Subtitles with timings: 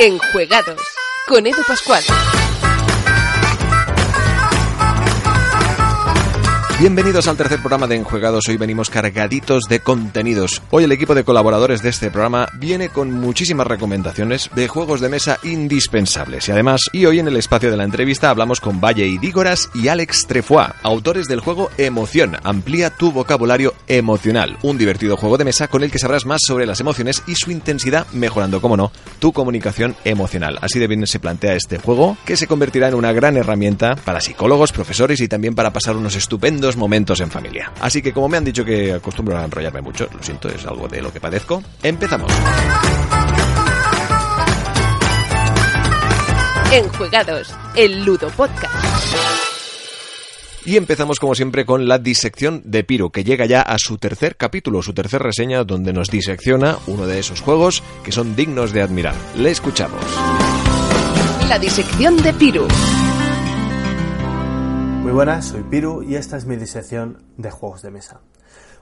[0.00, 0.80] Enjuegados
[1.26, 2.04] con Edu Pascual.
[6.80, 8.44] Bienvenidos al tercer programa de Enjuegados.
[8.48, 10.62] Hoy venimos cargaditos de contenidos.
[10.70, 15.08] Hoy el equipo de colaboradores de este programa viene con muchísimas recomendaciones de juegos de
[15.08, 16.46] mesa indispensables.
[16.46, 19.18] Y además, y hoy en el espacio de la entrevista hablamos con Valle y
[19.74, 22.36] y Alex Trefois, autores del juego Emoción.
[22.44, 24.56] Amplía tu vocabulario emocional.
[24.62, 27.50] Un divertido juego de mesa con el que sabrás más sobre las emociones y su
[27.50, 30.60] intensidad, mejorando, como no, tu comunicación emocional.
[30.62, 34.20] Así de bien se plantea este juego, que se convertirá en una gran herramienta para
[34.20, 37.72] psicólogos, profesores y también para pasar unos estupendos momentos en familia.
[37.80, 40.88] Así que como me han dicho que acostumbro a enrollarme mucho, lo siento, es algo
[40.88, 42.32] de lo que padezco, empezamos.
[46.72, 49.38] Enjuegados, el Ludo Podcast.
[50.68, 54.36] Y empezamos como siempre con la disección de Piro, que llega ya a su tercer
[54.36, 58.82] capítulo, su tercer reseña, donde nos disecciona uno de esos juegos que son dignos de
[58.82, 59.14] admirar.
[59.34, 60.02] Le escuchamos.
[61.48, 62.68] La disección de Piro.
[65.08, 68.20] Muy buenas, soy Piru y esta es mi disección de juegos de mesa.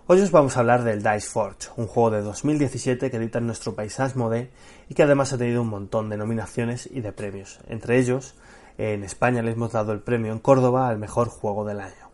[0.08, 3.46] Hoy os vamos a hablar del Dice Forge, un juego de 2017 que edita en
[3.46, 4.50] nuestro país Asmodee
[4.88, 7.60] y que además ha tenido un montón de nominaciones y de premios.
[7.68, 8.34] Entre ellos,
[8.76, 12.10] en España le hemos dado el premio en Córdoba al mejor juego del año.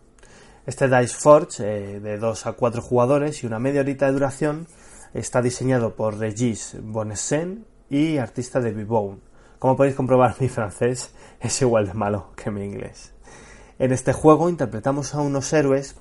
[0.66, 4.66] Este Dice Forge, eh, de 2 a 4 jugadores y una media horita de duración,
[5.14, 9.20] está diseñado por Regis Bonessen y artista de Bibone.
[9.58, 13.14] Como podéis comprobar, mi francés es igual de malo que mi inglés.
[13.82, 15.97] En este juego interpretamos a unos héroes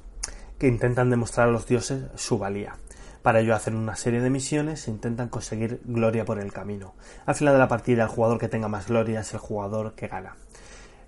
[0.60, 2.76] que intentan demostrar a los dioses su valía.
[3.24, 6.94] Para ello hacen una serie de misiones e intentan conseguir gloria por el camino.
[7.26, 10.08] Al final de la partida el jugador que tenga más gloria es el jugador que
[10.08, 10.36] gana.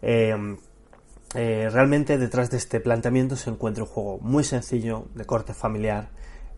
[0.01, 0.57] Eh,
[1.35, 6.09] eh, realmente detrás de este planteamiento se encuentra un juego muy sencillo, de corte familiar,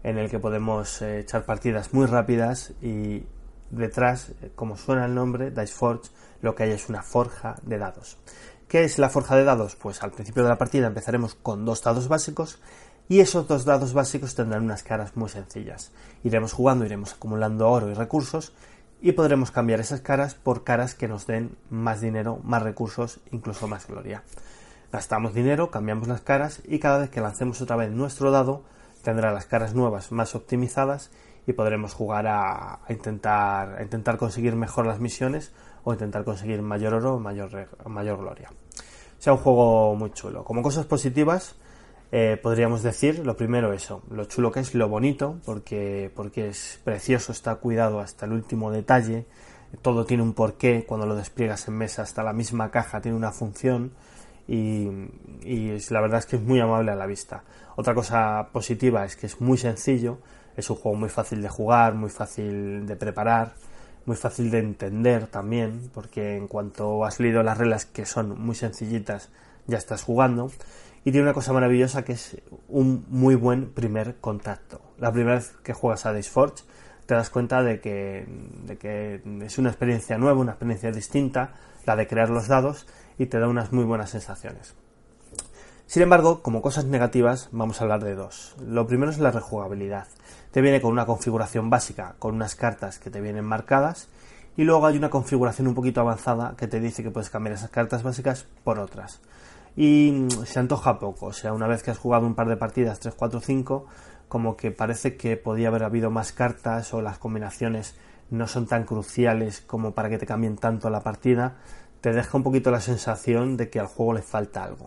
[0.01, 3.25] en el que podemos eh, echar partidas muy rápidas y
[3.69, 6.09] detrás, como suena el nombre, Dice Forge,
[6.41, 8.17] lo que hay es una forja de dados.
[8.67, 9.75] ¿Qué es la forja de dados?
[9.75, 12.59] Pues al principio de la partida empezaremos con dos dados básicos
[13.07, 15.91] y esos dos dados básicos tendrán unas caras muy sencillas.
[16.23, 18.53] Iremos jugando, iremos acumulando oro y recursos
[19.01, 23.67] y podremos cambiar esas caras por caras que nos den más dinero, más recursos, incluso
[23.67, 24.23] más gloria.
[24.91, 28.63] Gastamos dinero, cambiamos las caras y cada vez que lancemos otra vez nuestro dado
[29.03, 31.11] tendrá las caras nuevas más optimizadas
[31.45, 35.51] y podremos jugar a, intentar, a intentar conseguir mejor las misiones
[35.85, 38.51] o intentar conseguir mayor oro o mayor, mayor gloria.
[39.19, 40.43] Sea un juego muy chulo.
[40.43, 41.55] Como cosas positivas,
[42.11, 46.81] eh, podríamos decir lo primero eso, lo chulo que es, lo bonito, porque, porque es
[46.83, 49.25] precioso, está cuidado hasta el último detalle,
[49.81, 53.31] todo tiene un porqué, cuando lo despliegas en mesa hasta la misma caja tiene una
[53.31, 53.91] función
[54.47, 54.89] y,
[55.43, 57.43] y la verdad es que es muy amable a la vista.
[57.75, 60.17] Otra cosa positiva es que es muy sencillo,
[60.57, 63.53] es un juego muy fácil de jugar, muy fácil de preparar,
[64.05, 68.55] muy fácil de entender también, porque en cuanto has leído las reglas que son muy
[68.55, 69.29] sencillitas,
[69.67, 70.51] ya estás jugando.
[71.03, 74.81] Y tiene una cosa maravillosa que es un muy buen primer contacto.
[74.97, 76.63] La primera vez que juegas a Dice Forge
[77.05, 78.25] te das cuenta de que,
[78.65, 81.53] de que es una experiencia nueva, una experiencia distinta,
[81.85, 82.87] la de crear los dados,
[83.19, 84.73] y te da unas muy buenas sensaciones.
[85.85, 88.55] Sin embargo, como cosas negativas, vamos a hablar de dos.
[88.65, 90.07] Lo primero es la rejugabilidad.
[90.55, 94.07] Te viene con una configuración básica, con unas cartas que te vienen marcadas,
[94.55, 97.71] y luego hay una configuración un poquito avanzada que te dice que puedes cambiar esas
[97.71, 99.19] cartas básicas por otras.
[99.75, 102.55] Y mm, se antoja poco, o sea, una vez que has jugado un par de
[102.55, 103.85] partidas, 3, 4, 5,
[104.29, 107.97] como que parece que podía haber habido más cartas o las combinaciones
[108.29, 111.57] no son tan cruciales como para que te cambien tanto la partida,
[111.99, 114.85] te deja un poquito la sensación de que al juego le falta algo.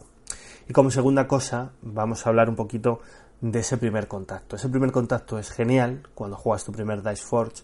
[0.67, 3.01] Y como segunda cosa, vamos a hablar un poquito
[3.41, 4.57] de ese primer contacto.
[4.57, 7.63] Ese primer contacto es genial cuando juegas tu primer Dice Forge,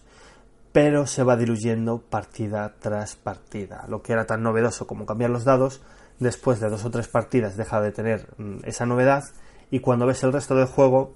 [0.71, 3.85] pero se va diluyendo partida tras partida.
[3.87, 5.81] Lo que era tan novedoso como cambiar los dados,
[6.19, 9.23] después de dos o tres partidas deja de tener mm, esa novedad
[9.69, 11.15] y cuando ves el resto del juego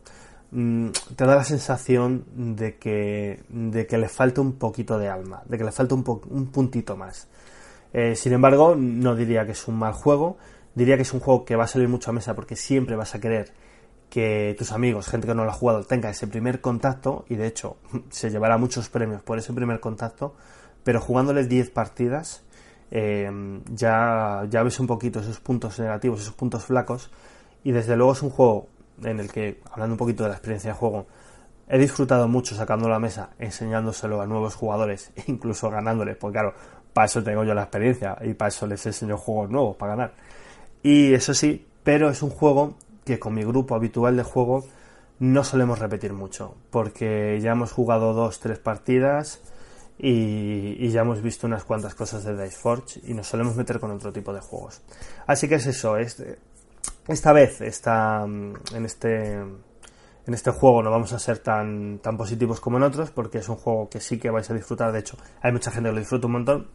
[0.51, 2.25] mm, te da la sensación
[2.57, 6.03] de que, de que le falta un poquito de alma, de que le falta un,
[6.29, 7.27] un puntito más.
[7.91, 10.37] Eh, sin embargo, no diría que es un mal juego,
[10.75, 13.15] Diría que es un juego que va a salir mucho a mesa porque siempre vas
[13.15, 13.51] a querer
[14.09, 17.47] que tus amigos, gente que no lo ha jugado, tenga ese primer contacto y de
[17.47, 17.77] hecho
[18.09, 20.35] se llevará muchos premios por ese primer contacto,
[20.83, 22.43] pero jugándole 10 partidas
[22.91, 23.29] eh,
[23.71, 27.11] ya, ya ves un poquito esos puntos negativos, esos puntos flacos
[27.63, 28.67] y desde luego es un juego
[29.03, 31.07] en el que, hablando un poquito de la experiencia de juego,
[31.67, 36.53] he disfrutado mucho sacando la mesa, enseñándoselo a nuevos jugadores, incluso ganándoles, porque claro,
[36.93, 40.13] para eso tengo yo la experiencia y para eso les enseño juegos nuevos, para ganar.
[40.81, 42.75] Y eso sí, pero es un juego
[43.09, 44.65] que con mi grupo habitual de juego
[45.17, 49.41] no solemos repetir mucho, porque ya hemos jugado dos, tres partidas
[49.97, 53.89] y, ya hemos visto unas cuantas cosas de Dice Forge y nos solemos meter con
[53.89, 54.81] otro tipo de juegos.
[55.25, 59.33] Así que es eso, esta vez está en este
[60.27, 63.49] en este juego no vamos a ser tan, tan positivos como en otros, porque es
[63.49, 64.91] un juego que sí que vais a disfrutar.
[64.91, 66.67] De hecho, hay mucha gente que lo disfruta un montón,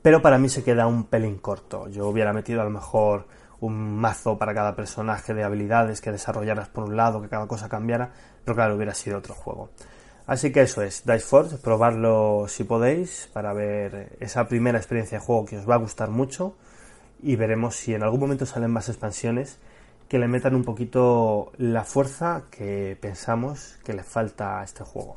[0.00, 1.88] pero para mí se queda un pelín corto.
[1.88, 3.26] Yo hubiera metido a lo mejor
[3.64, 7.68] un mazo para cada personaje de habilidades que desarrollaras por un lado, que cada cosa
[7.68, 8.10] cambiara,
[8.44, 9.70] pero claro, hubiera sido otro juego.
[10.26, 15.24] Así que eso es, Dice Force, probarlo si podéis para ver esa primera experiencia de
[15.24, 16.56] juego que os va a gustar mucho
[17.22, 19.58] y veremos si en algún momento salen más expansiones
[20.08, 25.16] que le metan un poquito la fuerza que pensamos que le falta a este juego.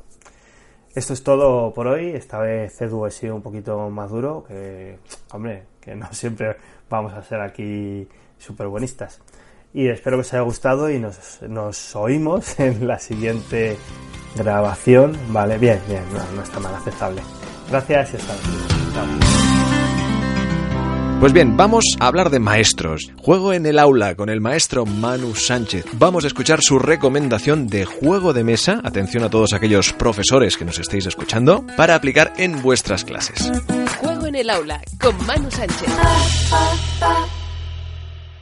[0.98, 2.10] Esto es todo por hoy.
[2.10, 4.98] Esta vez Edu ha sido un poquito más duro, que,
[5.32, 6.58] hombre, que no siempre
[6.90, 8.08] vamos a ser aquí
[8.40, 9.22] súper buenistas.
[9.76, 13.78] Y espero que os haya gustado y nos, oímos en la siguiente
[14.36, 15.16] grabación.
[15.30, 16.02] Vale, bien, bien,
[16.36, 17.22] no está mal, aceptable.
[17.70, 19.47] Gracias y hasta luego.
[21.20, 23.12] Pues bien, vamos a hablar de maestros.
[23.18, 25.86] Juego en el aula con el maestro Manu Sánchez.
[25.94, 30.66] Vamos a escuchar su recomendación de juego de mesa, atención a todos aquellos profesores que
[30.66, 33.52] nos estéis escuchando, para aplicar en vuestras clases.
[34.00, 35.90] Juego en el aula con Manu Sánchez.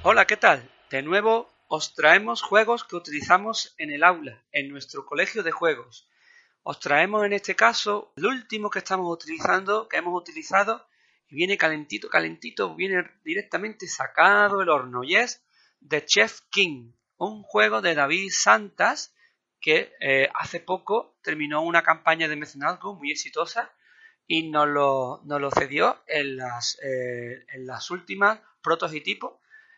[0.04, 0.69] Hola, ¿qué tal?
[0.92, 6.10] De nuevo os traemos juegos que utilizamos en el aula, en nuestro colegio de juegos.
[6.63, 10.86] Os traemos en este caso el último que estamos utilizando, que hemos utilizado
[11.35, 15.43] viene calentito, calentito, viene directamente sacado del horno y es
[15.87, 19.13] The Chef King, un juego de David Santas
[19.59, 23.71] que eh, hace poco terminó una campaña de mecenazgo muy exitosa
[24.27, 29.33] y nos lo, lo cedió en las, eh, en las últimas prototipos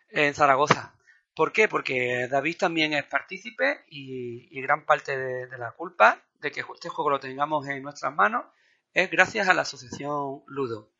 [0.10, 0.94] en Zaragoza.
[1.36, 1.68] ¿Por qué?
[1.68, 7.12] Porque David también es partícipe y, gran parte de, la culpa de que este juego
[7.12, 8.46] lo tengamos en nuestras manos
[8.94, 10.97] es gracias a la asociación Ludo.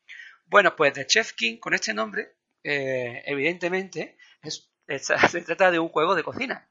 [0.50, 4.16] Bueno, pues The Chef King, con este nombre, eh, evidentemente,
[4.88, 6.70] se trata de un juego de cocina.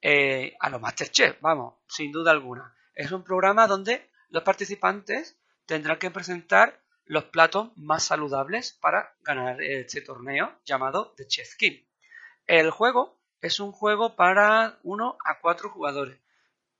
[0.00, 2.74] Eh, a los Masterchef, vamos, sin duda alguna.
[2.94, 9.62] Es un programa donde los participantes tendrán que presentar los platos más saludables para ganar
[9.62, 11.82] este torneo llamado The Chef King.
[12.46, 16.18] El juego es un juego para 1 a 4 jugadores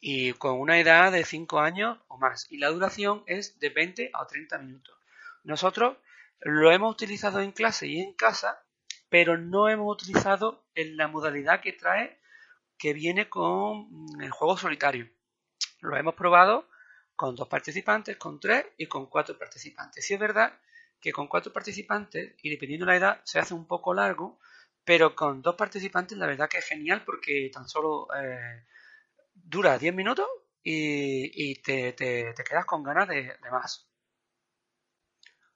[0.01, 4.11] y con una edad de 5 años o más y la duración es de 20
[4.15, 4.97] a 30 minutos.
[5.43, 5.99] Nosotros
[6.45, 8.63] lo hemos utilizado en clase y en casa,
[9.09, 12.21] pero no hemos utilizado en la modalidad que trae
[12.77, 13.89] que viene con
[14.21, 15.09] el juego solitario.
[15.81, 16.69] Lo hemos probado
[17.17, 20.05] con dos participantes, con tres y con cuatro participantes.
[20.05, 20.53] Si es verdad
[21.01, 24.39] que con cuatro participantes, y dependiendo de la edad, se hace un poco largo,
[24.85, 28.65] pero con dos participantes la verdad que es genial porque tan solo eh,
[29.33, 30.27] dura 10 minutos
[30.63, 33.89] y, te, quedas con ganas de más.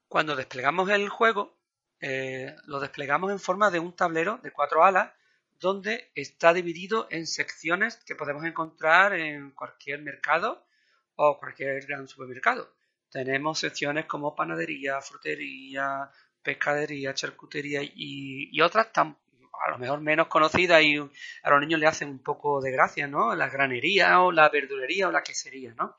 [0.09, 1.55] Cuando desplegamos el juego,
[2.01, 5.13] eh, lo desplegamos en forma de un tablero de cuatro alas
[5.61, 10.65] donde está dividido en secciones que podemos encontrar en cualquier mercado
[11.17, 12.73] o cualquier gran supermercado.
[13.11, 16.11] Tenemos secciones como panadería, frutería,
[16.43, 22.09] pescadería, charcutería y, otras a lo mejor menos conocidas y a los niños le hacen
[22.09, 23.35] un poco de gracia, ¿no?
[23.35, 25.97] La granería o la verdulería o la quesería, ¿no?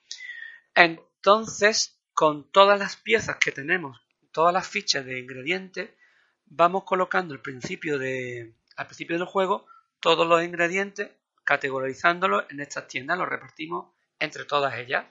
[0.73, 3.97] Entonces, con todas las piezas que tenemos,
[4.33, 5.91] todas las fichas de ingredientes,
[6.47, 8.53] vamos colocando al principio, del
[9.25, 9.65] juego
[10.01, 11.11] todos los ingredientes,
[11.45, 15.05] categorizándolos en estas tiendas, los repartimos entre todas ellas.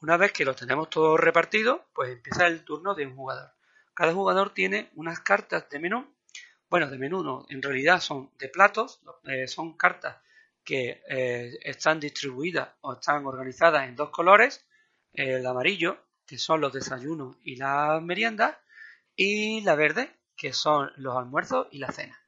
[0.00, 3.50] Una vez que los tenemos todos repartidos, pues empieza el turno de un jugador.
[3.92, 6.14] Cada jugador tiene unas cartas de menú.
[6.70, 10.16] Bueno, de menú no, en realidad son de platos, eh, son cartas
[10.64, 14.64] que eh, están distribuidas o están organizadas en dos colores,
[15.12, 18.56] el amarillo que son los desayunos y las meriendas,
[19.16, 22.18] y la verde, que son los almuerzos y la cena.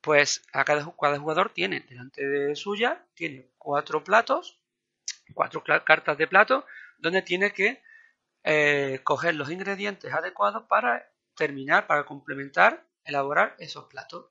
[0.00, 4.60] Pues cada, jugador tiene delante de suya, tiene cuatro platos,
[5.32, 6.66] cuatro cartas de plato,
[6.98, 7.82] donde tiene que
[8.44, 14.26] eh, coger los ingredientes adecuados para terminar, para complementar, elaborar esos platos.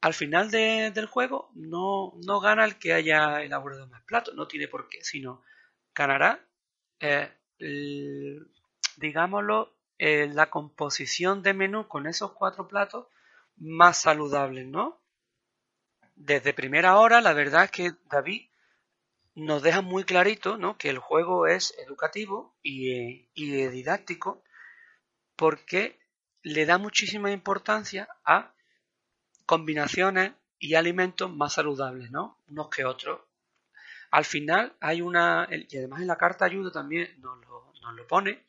[0.00, 4.66] al final del juego no, no, gana el que haya elaborado más platos, no tiene
[4.66, 5.42] por qué, sino
[5.94, 6.40] ganará,
[7.00, 7.30] eh,
[8.96, 13.06] digámoslo, eh, la composición de menú con esos cuatro platos
[13.56, 15.00] más saludables, ¿no?
[16.16, 18.50] Desde primera hora, la verdad es que David
[19.34, 20.76] nos deja muy clarito ¿no?
[20.76, 24.42] que el juego es educativo y, y didáctico
[25.36, 25.98] porque
[26.42, 28.54] le da muchísima importancia a
[29.46, 32.38] combinaciones y alimentos más saludables, ¿no?
[32.48, 33.20] Unos que otros.
[34.10, 38.44] Al final hay una, y además en la carta ayuda también nos lo, lo pone,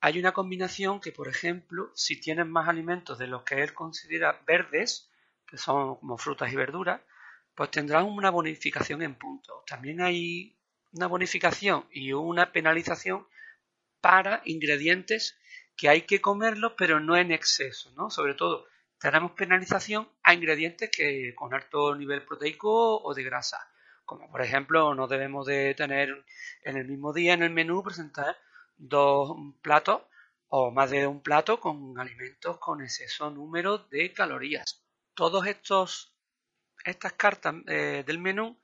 [0.00, 4.40] hay una combinación que, por ejemplo, si tienes más alimentos de los que él considera
[4.46, 5.10] verdes,
[5.46, 7.00] que son como frutas y verduras,
[7.54, 9.64] pues tendrás una bonificación en puntos.
[9.66, 10.56] También hay
[10.92, 13.26] una bonificación y una penalización
[14.00, 15.38] para ingredientes
[15.76, 18.10] que hay que comerlos, pero no en exceso, ¿no?
[18.10, 18.66] Sobre todo,
[18.98, 23.58] tenemos penalización a ingredientes que con alto nivel proteico o de grasa,
[24.18, 26.24] como por ejemplo, no debemos de tener
[26.64, 28.36] en el mismo día en el menú presentar
[28.76, 30.02] dos platos
[30.48, 34.84] o más de un plato con alimentos con exceso número de calorías.
[35.14, 36.12] Todos estos
[36.84, 38.58] estas cartas eh, del menú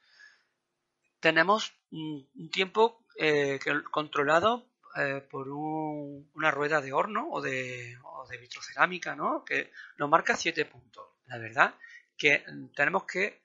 [1.21, 3.59] tenemos un tiempo eh,
[3.91, 7.97] controlado eh, por una rueda de horno o de,
[8.41, 9.45] vitrocerámica, ¿no?
[9.45, 11.05] Que nos marca 7 puntos.
[11.27, 11.75] La verdad
[12.17, 13.41] que tenemos que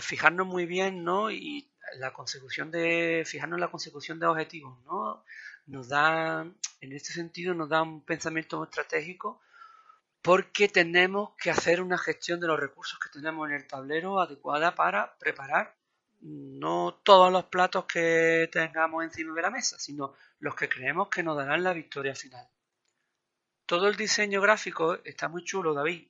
[0.00, 1.30] fijarnos muy bien, ¿no?
[1.30, 5.24] Y la consecución de, fijarnos en la consecución de objetivos, ¿no?
[5.66, 6.42] Nos da,
[6.80, 9.40] en este sentido, nos da un pensamiento estratégico
[10.22, 14.74] porque tenemos que hacer una gestión de los recursos que tenemos en el tablero adecuada
[14.74, 15.76] para preparar
[16.22, 21.22] no todos los platos que tengamos encima de la mesa, sino los que creemos que
[21.22, 22.48] nos darán la victoria final.
[23.66, 26.08] Todo el diseño gráfico está muy chulo, David.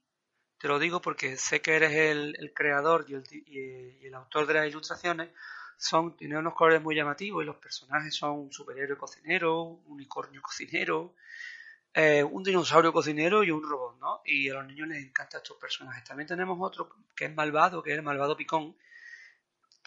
[0.65, 3.13] Te lo digo porque sé que eres el, creador y
[4.07, 5.29] el, autor de las ilustraciones.
[5.77, 10.41] Son, tienen unos colores muy llamativos y los personajes son un superhéroe cocinero, un unicornio
[10.41, 11.17] cocinero,
[11.93, 14.23] eh, un dinosaurio cocinero y un robot, ¿no?
[14.25, 16.03] Y a los niños les encantan estos personajes.
[16.03, 18.75] También tenemos otro que es malvado, que es el malvado picón,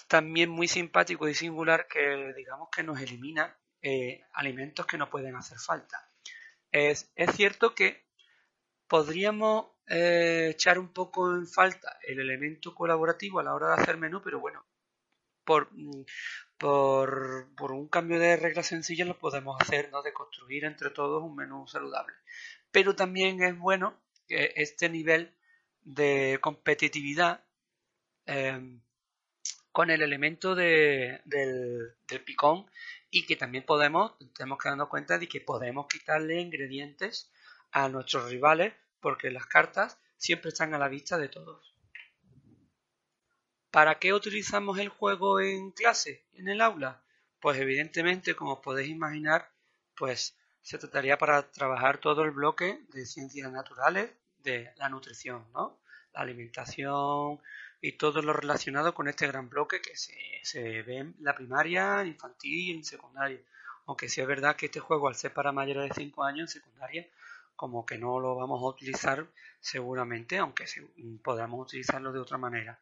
[0.08, 5.36] también muy simpático y singular que digamos que nos elimina eh, alimentos que no pueden
[5.38, 6.08] hacer falta.
[6.72, 8.06] Es, cierto que
[8.88, 13.98] podríamos eh, echar un poco en falta el elemento colaborativo a la hora de hacer
[13.98, 14.66] menú, pero bueno,
[15.46, 16.06] por, mm,
[16.58, 20.02] por, por, un cambio de reglas sencillas lo podemos hacer, ¿no?
[20.04, 22.14] De construir entre todos un menú saludable.
[22.72, 25.34] Pero también es bueno que este nivel
[25.82, 27.46] de competitividad
[28.26, 28.82] em,
[29.72, 32.66] con el elemento de, del, del, picón
[33.10, 37.32] y que también podemos, tenemos que darnos cuenta de que podemos quitarle ingredientes
[37.72, 41.76] a nuestros rivales porque las cartas siempre están a la vista de todos.
[43.72, 47.02] ¿Para qué utilizamos el juego en clase, en el aula?
[47.40, 49.52] Pues evidentemente, como podéis imaginar,
[49.96, 54.12] pues se trataría para trabajar todo el bloque de ciencias naturales
[54.44, 55.80] de la nutrición, ¿no?
[56.14, 57.40] La alimentación
[57.82, 62.54] y todo lo relacionado con este gran bloque que se, ve en la primaria, infantil
[62.54, 63.40] y en secundaria.
[63.86, 66.62] Aunque sí es verdad que este juego, al ser para mayores de 5 años en
[66.62, 67.08] secundaria,
[67.58, 69.28] como que no lo vamos a utilizar
[69.60, 70.64] seguramente, aunque
[71.22, 72.80] podamos utilizarlo de otra manera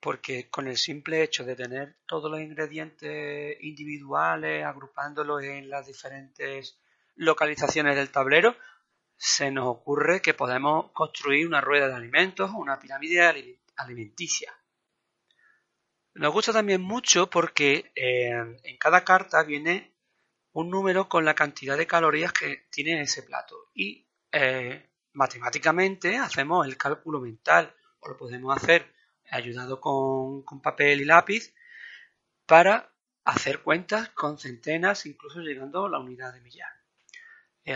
[0.00, 6.78] porque con el simple hecho de tener todos los ingredientes individuales, agrupándolos en las diferentes
[7.16, 8.56] localizaciones del tablero,
[9.16, 14.52] se nos ocurre que podemos construir una rueda de alimentos o una pirámide alimenticia.
[16.14, 18.30] Nos gusta también mucho porque eh,
[18.62, 19.92] en cada carta viene
[20.52, 26.66] un número con la cantidad de calorías que tiene ese plato y eh, matemáticamente hacemos
[26.66, 28.92] el cálculo mental o lo podemos hacer
[29.30, 31.54] ayudado con, papel y lápiz
[32.46, 32.92] para
[33.24, 36.77] hacer cuentas con centenas, incluso llegando a la unidad de millar.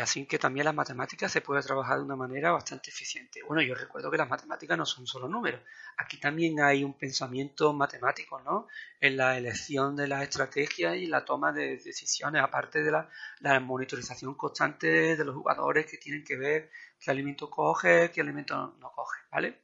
[0.01, 3.43] Así que también las matemáticas se puede trabajar de una manera bastante eficiente.
[3.43, 5.61] Bueno, yo recuerdo que las matemáticas no son solo números.
[5.99, 8.69] Aquí también hay un pensamiento matemático, ¿no?
[9.01, 13.09] En la elección de las estrategias y la toma de decisiones, aparte de la,
[13.41, 18.75] la monitorización constante de los jugadores que tienen que ver qué alimento coge, qué alimento
[18.81, 19.63] no coge, ¿vale?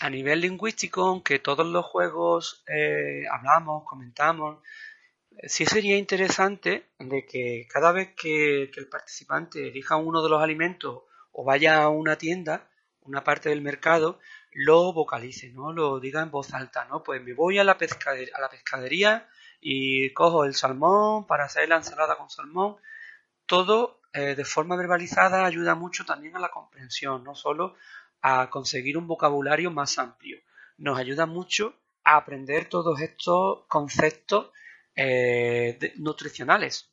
[0.00, 4.58] a nivel lingüístico, aunque todos los juegos eh, hablamos, comentamos,
[5.46, 11.02] sí sería interesante de que cada vez que, el participante elija uno de los alimentos
[11.32, 12.68] o vaya a una tienda,
[13.02, 14.18] una parte del mercado,
[14.52, 15.72] lo vocalice, ¿no?
[15.72, 17.02] Lo diga en voz alta, ¿no?
[17.02, 19.28] Pues me voy a la, pescadería, a la pescadería
[19.60, 22.76] y cojo el salmón para hacer la ensalada con salmón.
[23.46, 27.76] Todo eh, de forma verbalizada ayuda mucho también a la comprensión, no solo
[28.20, 30.38] a conseguir un vocabulario más amplio.
[30.76, 34.50] Nos ayuda mucho a aprender todos estos conceptos
[35.00, 36.90] eh, nutricionales.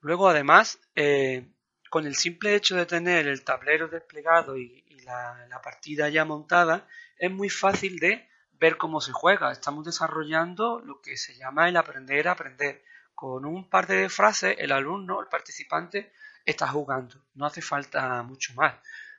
[0.00, 1.52] Luego, además, eh,
[1.90, 6.86] con el simple hecho de tener el tablero desplegado y, la, partida ya montada,
[7.18, 9.52] es muy fácil de ver cómo se juega.
[9.52, 12.84] Estamos desarrollando lo que se llama el aprender a aprender.
[13.14, 16.12] Con un par de frases, el alumno, el participante,
[16.46, 17.16] está jugando.
[17.34, 18.76] No hace falta mucho más.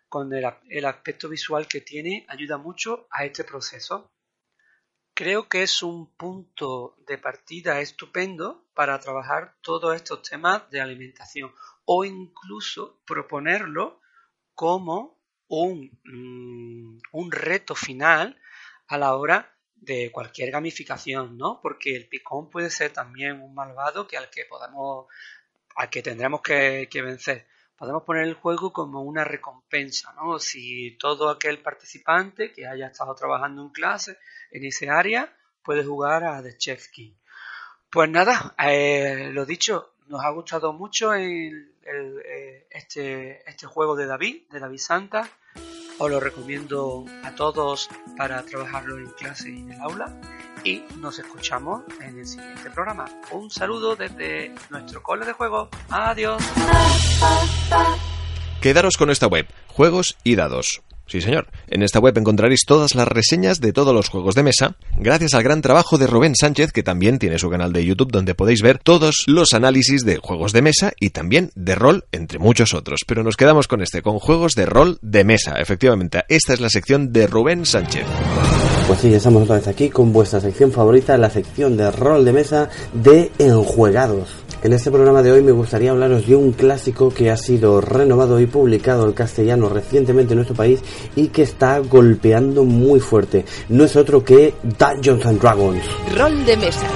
[0.10, 4.12] Con el aspecto visual que tiene, ayuda mucho a este proceso.
[5.21, 11.53] Creo que es un punto de partida estupendo para trabajar todos estos temas de alimentación
[11.85, 14.01] o incluso proponerlo
[14.55, 18.35] como un, mm, un reto final
[18.87, 21.59] a la hora de cualquier gamificación, ¿no?
[21.61, 25.05] Porque el picón puede ser también un malvado que al que podemos,
[25.75, 27.45] al que tendremos que, que vencer
[27.81, 30.38] podemos poner el juego como una recompensa, ¿no?
[30.38, 34.19] Si todo aquel participante que haya estado trabajando en clase
[34.51, 37.13] en ese área puede jugar a The Chef King.
[37.89, 44.05] Pues nada, eh, lo dicho, nos ha gustado mucho el, eh, este, este juego de
[44.05, 45.27] David, de David Santa.
[45.97, 50.15] Os lo recomiendo a todos para trabajarlo en clase y en el aula.
[50.63, 53.05] Y nos escuchamos en el siguiente programa.
[53.31, 55.69] Un saludo desde nuestro cole de juego.
[55.89, 56.41] Adiós.
[58.61, 60.81] Quedaros con esta web, Juegos y Dados.
[61.11, 61.47] Sí, señor.
[61.67, 65.43] En esta web encontraréis todas las reseñas de todos los juegos de mesa, gracias al
[65.43, 68.77] gran trabajo de Rubén Sánchez, que también tiene su canal de YouTube donde podéis ver
[68.77, 73.01] todos los análisis de juegos de mesa y también de rol, entre muchos otros.
[73.05, 75.59] Pero nos quedamos con este, con juegos de rol de mesa.
[75.59, 78.05] Efectivamente, esta es la sección de Rubén Sánchez.
[78.88, 82.33] Pues sí, estamos otra vez aquí con vuestra sección favorita, la sección de rol de
[82.33, 84.29] mesa de Enjuegados.
[84.63, 88.39] En este programa de hoy me gustaría hablaros de un clásico que ha sido renovado
[88.39, 90.81] y publicado al castellano recientemente en nuestro país
[91.15, 93.45] y que está golpeando muy fuerte.
[93.69, 95.83] No es otro que Dungeons and Dragons.
[96.15, 96.87] Rol de mesa.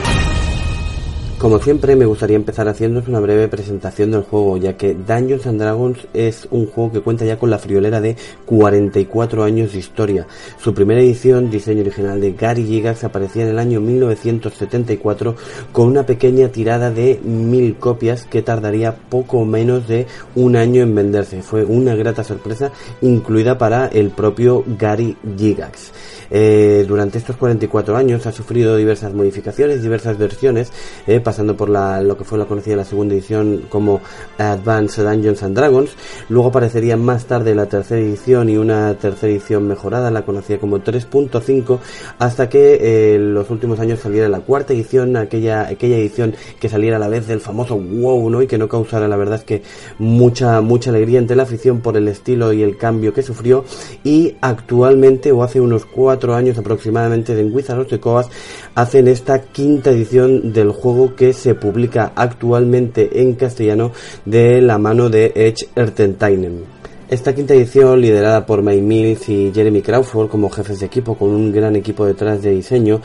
[1.38, 5.60] Como siempre me gustaría empezar haciéndoos una breve presentación del juego, ya que Dungeons and
[5.60, 10.28] Dragons es un juego que cuenta ya con la friolera de 44 años de historia.
[10.58, 15.36] Su primera edición, diseño original de Gary Gigax, aparecía en el año 1974
[15.74, 20.96] con una pequeña tirada de mil copias que tardaría poco menos de un año en
[20.96, 21.42] venderse.
[21.42, 22.72] Fue una grata sorpresa,
[23.02, 25.92] incluida para el propio Gary Gigax.
[26.32, 30.72] Eh, durante estos 44 años ha sufrido diversas modificaciones, diversas versiones,
[31.06, 34.00] eh, pasando por la, lo que fue la conocida la segunda edición como
[34.38, 35.90] Advanced Dungeons Dragons.
[36.30, 40.80] Luego aparecería más tarde la tercera edición y una tercera edición mejorada, la conocida como
[40.80, 41.80] 3.5,
[42.20, 46.70] hasta que eh, en los últimos años saliera la cuarta edición, aquella, aquella edición que
[46.70, 48.42] saliera a la vez del famoso WoW, ¿no?
[48.42, 49.64] Y que no causara, la verdad es que
[50.00, 53.66] mucha, mucha alegría entre la afición por el estilo y el cambio que sufrió.
[54.04, 58.32] Y actualmente, o hace unos cuatro años aproximadamente en Wizards of the Coast
[58.76, 63.92] hacen esta quinta edición del juego que se publica actualmente en castellano
[64.26, 66.76] de la mano de Edge Ertentainen.
[67.08, 71.30] Esta quinta edición, liderada por May Mills y Jeremy Crawford como jefes de equipo, con
[71.30, 73.00] un gran equipo detrás de diseño,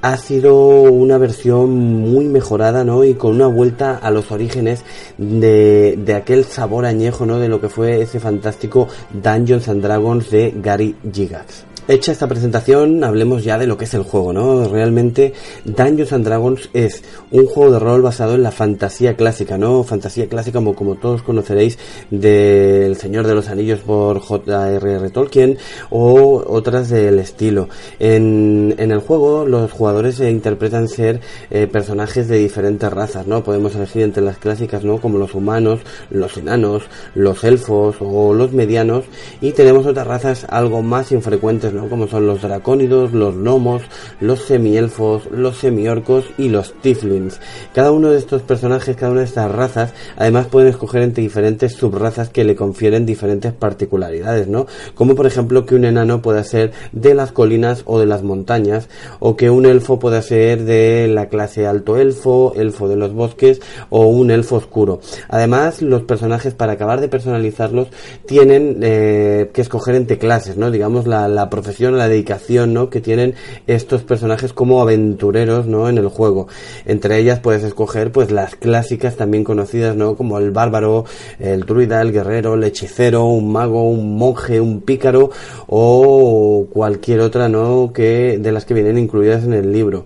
[0.00, 3.04] ha sido una versión muy mejorada, ¿no?
[3.04, 4.84] Y con una vuelta a los orígenes
[5.18, 7.38] de, aquel sabor añejo, ¿no?
[7.38, 11.71] De lo que fue ese fantástico Dungeons and Dragons de Gary Gigax.
[11.88, 14.68] Hecha esta presentación, hablemos ya de lo que es el juego, ¿no?
[14.68, 15.32] Realmente
[15.64, 19.82] Dungeons and Dragons es un juego de rol basado en la fantasía clásica, ¿no?
[19.82, 25.10] Fantasía clásica como, como todos conoceréis del Señor de los Anillos por J.R.R.
[25.10, 25.58] Tolkien
[25.90, 27.68] o otras del estilo.
[27.98, 33.42] En, en el juego los jugadores se interpretan ser eh, personajes de diferentes razas, ¿no?
[33.42, 35.00] Podemos elegir entre las clásicas, ¿no?
[35.00, 36.84] Como los humanos, los enanos,
[37.16, 39.04] los elfos o los medianos
[39.40, 43.82] y tenemos otras razas algo más infrecuentes como son los dracónidos, los gnomos,
[44.20, 47.40] los semielfos, los semiorcos y los tieflings.
[47.74, 51.72] Cada uno de estos personajes, cada una de estas razas, además pueden escoger entre diferentes
[51.72, 54.66] subrazas que le confieren diferentes particularidades, ¿no?
[54.94, 58.88] Como por ejemplo que un enano pueda ser de las colinas o de las montañas,
[59.20, 63.60] o que un elfo pueda ser de la clase alto elfo, elfo de los bosques
[63.90, 65.00] o un elfo oscuro.
[65.28, 67.88] Además, los personajes para acabar de personalizarlos
[68.26, 70.70] tienen eh, que escoger entre clases, ¿no?
[70.70, 72.90] Digamos la, la profesión, la dedicación, ¿no?
[72.90, 73.34] Que tienen
[73.68, 75.88] estos personajes como aventureros, ¿no?
[75.88, 76.48] En el juego.
[76.86, 80.16] Entre ellas puedes escoger, pues, las clásicas también conocidas, ¿no?
[80.16, 81.04] Como el bárbaro,
[81.38, 85.30] el druida, el guerrero, el hechicero, un mago, un monje, un pícaro
[85.68, 87.92] o cualquier otra, ¿no?
[87.92, 90.04] Que, de las que vienen incluidas en el libro.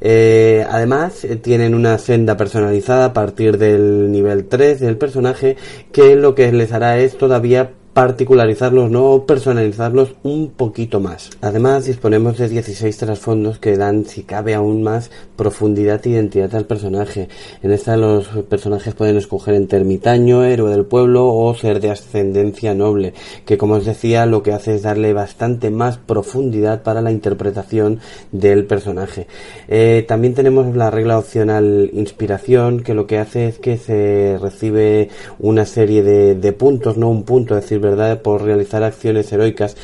[0.00, 5.56] Eh, además, eh, tienen una senda personalizada a partir del nivel 3 del personaje
[5.92, 9.24] que lo que les hará es todavía particularizarlos, ¿no?
[9.26, 11.30] Personalizarlos un poquito más.
[11.40, 16.64] Además, disponemos de 16 trasfondos que dan, si cabe aún más, profundidad e identidad al
[16.64, 17.28] personaje.
[17.62, 22.74] En esta los personajes pueden escoger entre ermitaño, héroe del pueblo o ser de ascendencia
[22.74, 27.10] noble, que como os decía, lo que hace es darle bastante más profundidad para la
[27.10, 28.00] interpretación
[28.32, 29.26] del personaje.
[29.68, 35.10] Eh, también tenemos la regla opcional inspiración, que lo que hace es que se recibe
[35.38, 39.76] una serie de, de puntos, no un punto, a decir verdad, por realizar acciones heroicas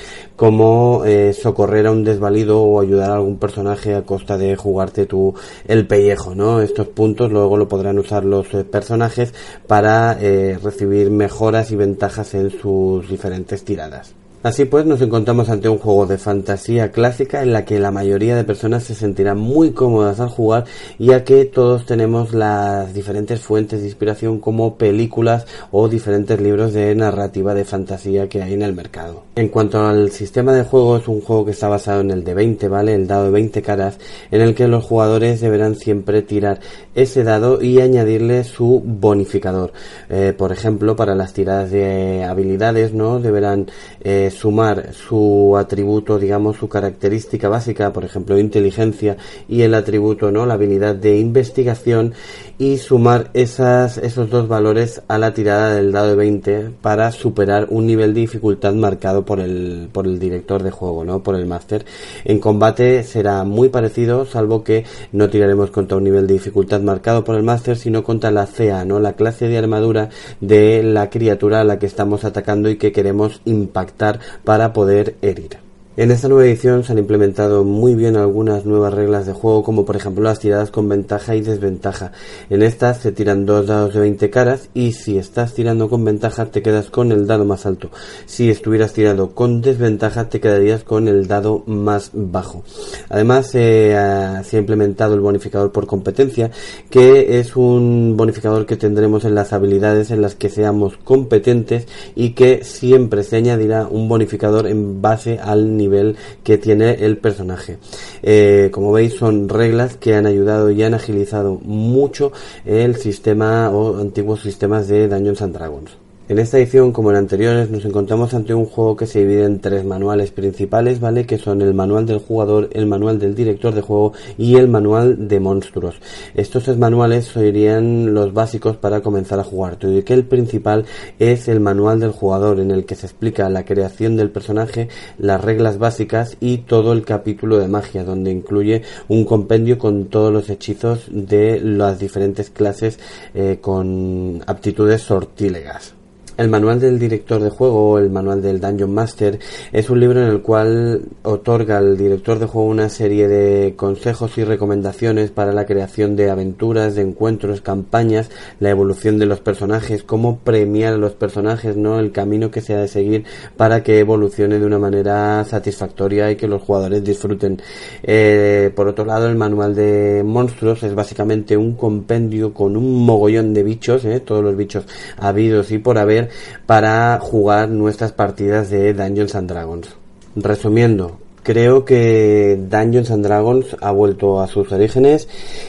[0.42, 5.07] como eh, socorrer a un desvalido o ayudar a algún personaje a costa de jugarte
[5.07, 5.37] tú
[5.68, 6.61] el pellejo, ¿no?
[6.61, 9.33] Estos puntos luego lo podrán usar los eh, personajes
[9.68, 14.16] para eh, recibir mejoras y ventajas en sus diferentes tiradas.
[14.42, 18.35] Así pues, nos encontramos ante un juego de fantasía clásica en la que la mayoría
[18.35, 20.64] de personas se sentirán muy cómodas al jugar,
[20.98, 26.92] ya que todos tenemos las diferentes fuentes de inspiración como películas o diferentes libros de
[26.96, 29.22] narrativa de fantasía que hay en el mercado.
[29.37, 32.35] En cuanto al sistema de juego, es un juego que está basado en el de
[32.35, 32.94] 20, ¿vale?
[32.94, 33.98] El dado de 20 caras,
[34.33, 36.59] en el que los jugadores deberán siempre tirar
[36.96, 39.72] ese dado y añadirle su bonificador.
[40.11, 43.20] Eh, por ejemplo, para las tiradas de habilidades, ¿no?
[43.20, 43.66] Deberán
[44.00, 49.16] eh, sumar su atributo, digamos, su característica básica, por ejemplo, inteligencia
[49.49, 50.47] y el atributo, ¿no?
[50.47, 52.14] La habilidad de investigación
[52.59, 57.66] y sumar esas, esos dos valores a la tirada del dado de 20 para superar
[57.71, 61.23] un nivel de dificultad marcado por el, por el director de juego, ¿no?
[61.23, 61.85] Por el máster.
[62.25, 67.25] En combate será muy parecido, salvo que no tiraremos contra un nivel de dificultad marcado
[67.25, 69.01] por el máster, sino contra la CA, ¿no?
[69.01, 70.09] La clase de armadura
[70.40, 75.62] de la criatura a la que estamos atacando y que queremos impactar para poder herir.
[75.94, 79.85] En esta nueva edición se han implementado muy bien algunas nuevas reglas de juego, como
[79.85, 82.12] por ejemplo las tiradas con ventaja y desventaja.
[82.48, 86.46] En estas se tiran dos dados de 20 caras y si estás tirando con ventaja
[86.46, 87.90] te quedas con el dado más alto.
[88.24, 92.64] Si estuvieras tirando con desventaja te quedarías con el dado más bajo.
[93.11, 96.50] Además se ha implementado el bonificador por competencia,
[96.88, 102.31] que es un bonificador que tendremos en las habilidades en las que seamos competentes y
[102.31, 107.79] que siempre se añadirá un bonificador en base al nivel nivel que tiene el personaje.
[108.23, 112.33] Eh, como veis son reglas que han ayudado y han agilizado mucho
[112.64, 116.01] el sistema o antiguos sistemas de Dungeons and Dragons.
[116.33, 119.61] En esta edición, como en anteriores, nos encontramos ante un juego que se divide en
[119.61, 121.27] tres manuales principales, ¿vale?
[121.27, 125.29] Que son el manual del jugador, el manual del director de juego y el manual
[125.29, 125.97] de monstruos.
[126.35, 130.87] Estos tres manuales serían los básicos para comenzar a jugar, y que el principal
[131.18, 135.45] es el manual del jugador, en el que se explica la creación del personaje, las
[135.45, 140.49] reglas básicas y todo el capítulo de magia, donde incluye un compendio con todos los
[140.49, 142.99] hechizos de las diferentes clases
[143.35, 145.92] eh, con aptitudes sortílegas.
[146.38, 149.38] El manual del director de juego el manual del Dungeon Master
[149.71, 154.38] es un libro en el cual otorga al director de juego una serie de consejos
[154.38, 160.05] y recomendaciones para la creación de aventuras, de encuentros, campañas, la evolución de los personajes,
[160.05, 162.01] cómo premiar a los personajes, ¿no?
[162.01, 163.25] El camino que se ha de seguir
[163.59, 167.61] para que evolucione de una manera satisfactoria y que los jugadores disfruten.
[168.03, 173.53] Eh, por otro lado, el manual de monstruos es básicamente un compendio con un mogollón
[173.53, 174.21] de bichos, ¿eh?
[174.21, 174.87] todos los bichos
[175.18, 176.21] habidos y por haber
[176.66, 179.96] para jugar nuestras partidas de Dungeons and Dragons.
[180.35, 185.26] Resumiendo, Creo que Dungeons and Dragons ha vuelto a sus orígenes.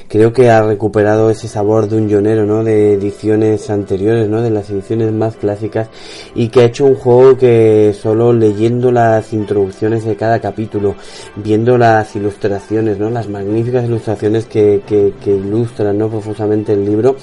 [0.07, 2.63] Creo que ha recuperado ese sabor de un lionero, ¿no?
[2.63, 4.43] De ediciones anteriores, ¿no?
[4.43, 5.89] De las ediciones más clásicas.
[6.35, 10.93] Y que ha hecho un juego que solo leyendo las introducciones de cada capítulo,
[11.37, 13.09] viendo las ilustraciones, ¿no?
[13.09, 16.07] Las magníficas ilustraciones que, que, que ilustran, ¿no?
[16.07, 17.15] Profusamente el libro,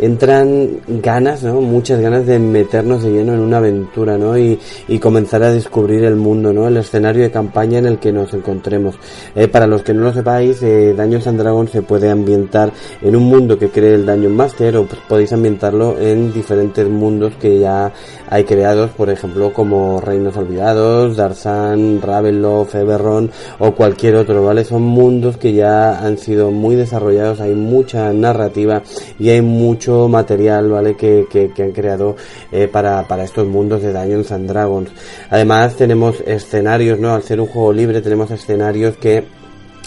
[0.00, 1.60] entran ganas, ¿no?
[1.60, 4.36] Muchas ganas de meternos de lleno en una aventura, ¿no?
[4.38, 4.58] Y,
[4.88, 6.66] y comenzar a descubrir el mundo, ¿no?
[6.66, 8.96] El escenario de campaña en el que nos encontremos.
[9.34, 13.14] Eh, para los que no lo sepáis, eh, Dungeons and Dragons se puede ambientar en
[13.14, 17.92] un mundo que cree el Dungeon Master o podéis ambientarlo en diferentes mundos que ya
[18.28, 24.64] hay creados, por ejemplo, como Reinos Olvidados, Darsan, Ravenloft, Eberron o cualquier otro, ¿vale?
[24.64, 28.82] Son mundos que ya han sido muy desarrollados, hay mucha narrativa
[29.18, 30.96] y hay mucho material, ¿vale?
[30.96, 32.16] Que, que, han creado
[32.52, 34.90] eh, para, para estos mundos de Dungeons and Dragons.
[35.30, 37.14] Además tenemos escenarios, ¿no?
[37.14, 39.24] Al ser un juego libre tenemos escenarios que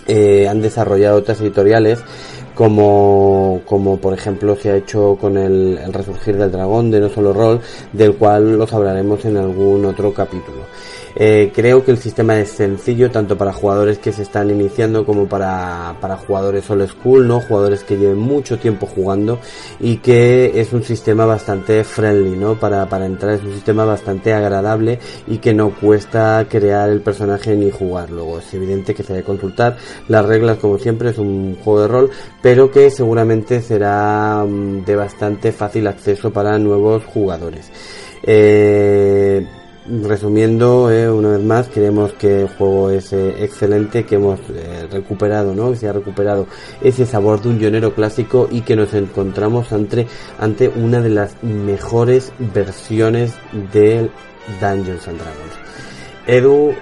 [0.08, 2.04] eh, han desarrollado otras editoriales
[2.56, 7.10] como, como por ejemplo se ha hecho con el, el resurgir del dragón de No
[7.10, 7.62] Solo Roll,
[7.92, 10.63] del cual los hablaremos en algún otro capítulo.
[11.15, 15.28] Eh, creo que el sistema es sencillo tanto para jugadores que se están iniciando como
[15.28, 17.39] para, para jugadores old school, ¿no?
[17.41, 19.39] Jugadores que lleven mucho tiempo jugando
[19.80, 22.60] y que es un sistema bastante friendly, ¿no?
[22.60, 27.56] Para, para entrar es un sistema bastante agradable y que no cuesta crear el personaje
[27.56, 28.10] ni jugar.
[28.10, 31.88] Luego es evidente que se debe consultar las reglas como siempre, es un juego de
[31.88, 32.10] rol,
[32.41, 37.69] pero que seguramente será mm, de bastante fácil acceso para nuevos jugadores.
[38.23, 39.45] Eh,
[39.86, 44.88] resumiendo eh, una vez más creemos que el juego es eh, excelente que hemos eh,
[44.89, 46.48] recuperado no que se ha recuperado
[46.82, 50.08] ese sabor de un llanero clásico y que nos encontramos ante
[50.39, 53.34] ante una de las mejores versiones
[53.74, 54.10] del
[54.62, 55.54] Dungeons and Dragons.
[56.28, 56.74] Edu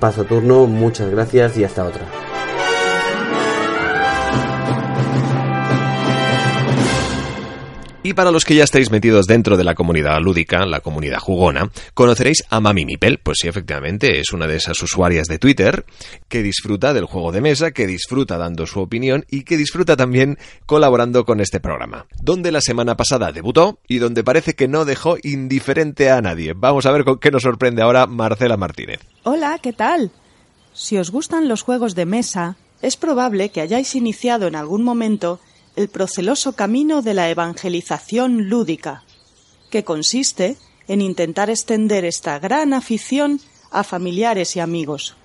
[0.00, 2.29] paso turno muchas gracias y hasta otra
[8.10, 11.70] Y para los que ya estáis metidos dentro de la comunidad lúdica, la comunidad jugona,
[11.94, 13.20] conoceréis a Mami Mipel.
[13.22, 15.84] Pues sí, efectivamente, es una de esas usuarias de Twitter
[16.26, 20.38] que disfruta del juego de mesa, que disfruta dando su opinión y que disfruta también
[20.66, 22.06] colaborando con este programa.
[22.20, 26.52] Donde la semana pasada debutó y donde parece que no dejó indiferente a nadie.
[26.56, 28.98] Vamos a ver con qué nos sorprende ahora Marcela Martínez.
[29.22, 30.10] Hola, ¿qué tal?
[30.72, 35.38] Si os gustan los juegos de mesa, es probable que hayáis iniciado en algún momento
[35.80, 39.02] el proceloso camino de la evangelización lúdica,
[39.70, 43.40] que consiste en intentar extender esta gran afición
[43.70, 45.16] a familiares y amigos.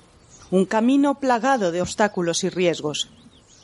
[0.52, 3.10] Un camino plagado de obstáculos y riesgos.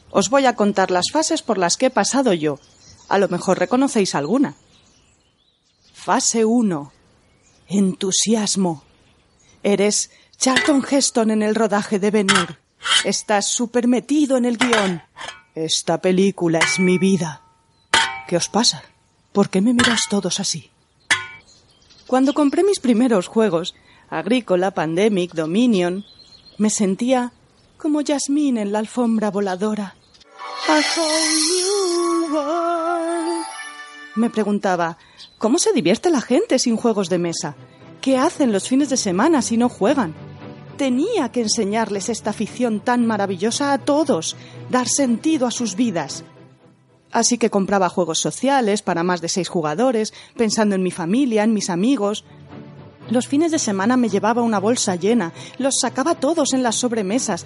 [0.09, 2.59] Os voy a contar las fases por las que he pasado yo.
[3.07, 4.55] A lo mejor reconocéis alguna.
[5.93, 6.91] Fase 1.
[7.69, 8.83] Entusiasmo.
[9.63, 12.59] Eres Charlton Heston en el rodaje de Venir.
[13.05, 15.03] Estás súper metido en el guion.
[15.55, 17.41] Esta película es mi vida.
[18.27, 18.83] ¿Qué os pasa?
[19.33, 20.69] ¿Por qué me miras todos así?
[22.07, 23.75] Cuando compré mis primeros juegos,
[24.09, 26.05] Agrícola, Pandemic, Dominion,
[26.57, 27.33] me sentía
[27.77, 29.95] como Yasmín en la alfombra voladora.
[34.15, 34.97] Me preguntaba,
[35.37, 37.55] ¿cómo se divierte la gente sin juegos de mesa?
[37.99, 40.13] ¿Qué hacen los fines de semana si no juegan?
[40.77, 44.35] Tenía que enseñarles esta afición tan maravillosa a todos,
[44.71, 46.23] dar sentido a sus vidas.
[47.11, 51.53] Así que compraba juegos sociales para más de seis jugadores, pensando en mi familia, en
[51.53, 52.23] mis amigos.
[53.09, 57.45] Los fines de semana me llevaba una bolsa llena, los sacaba todos en las sobremesas.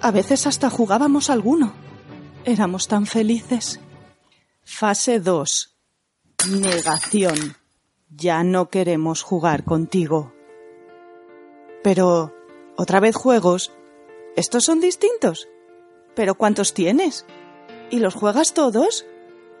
[0.00, 1.72] A veces hasta jugábamos alguno.
[2.44, 3.80] Éramos tan felices.
[4.64, 5.76] Fase 2.
[6.50, 7.56] Negación.
[8.10, 10.32] Ya no queremos jugar contigo.
[11.84, 12.34] Pero,
[12.76, 13.72] ¿otra vez juegos?
[14.34, 15.48] ¿Estos son distintos?
[16.16, 17.26] ¿Pero cuántos tienes?
[17.90, 19.06] ¿Y los juegas todos?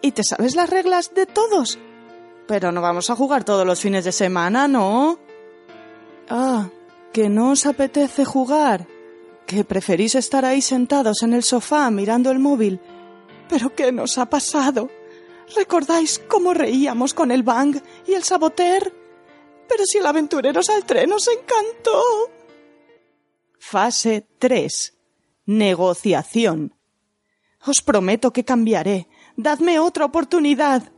[0.00, 1.78] ¿Y te sabes las reglas de todos?
[2.48, 5.18] Pero no vamos a jugar todos los fines de semana, ¿no?
[6.28, 6.70] Ah,
[7.12, 8.88] que no os apetece jugar,
[9.46, 12.80] que preferís estar ahí sentados en el sofá mirando el móvil.
[13.48, 14.88] ¿Pero qué nos ha pasado?
[15.54, 18.92] ¿Recordáis cómo reíamos con el Bang y el Saboter?
[19.68, 22.02] Pero si el Aventureros al nos encantó.
[23.58, 24.95] Fase 3.
[25.46, 26.74] Negociación.
[27.64, 29.08] Os prometo que cambiaré.
[29.36, 30.92] Dadme otra oportunidad.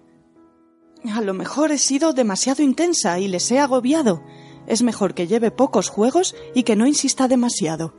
[1.13, 4.23] A lo mejor he sido demasiado intensa y les he agobiado.
[4.67, 7.95] Es mejor que lleve pocos juegos y que no insista demasiado.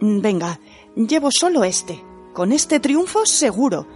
[0.00, 0.60] Venga,
[0.96, 2.02] llevo solo este.
[2.32, 3.86] Con este triunfo seguro.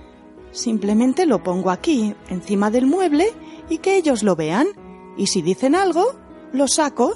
[0.50, 3.32] Simplemente lo pongo aquí, encima del mueble,
[3.70, 4.66] y que ellos lo vean.
[5.16, 6.14] Y si dicen algo,
[6.52, 7.14] lo saco.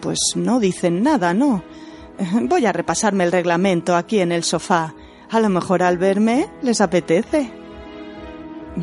[0.00, 1.62] Pues no dicen nada, ¿no?
[2.42, 4.94] Voy a repasarme el reglamento aquí en el sofá.
[5.30, 7.50] A lo mejor al verme les apetece.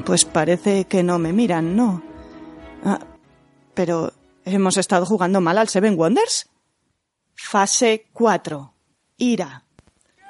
[0.06, 2.02] Pues parece que no me miran, ¿no?
[2.84, 3.00] Ah,
[3.74, 4.14] pero
[4.46, 6.50] ¿hemos estado jugando mal al Seven Wonders?
[7.36, 8.74] Fase 4.
[9.18, 9.66] Ira.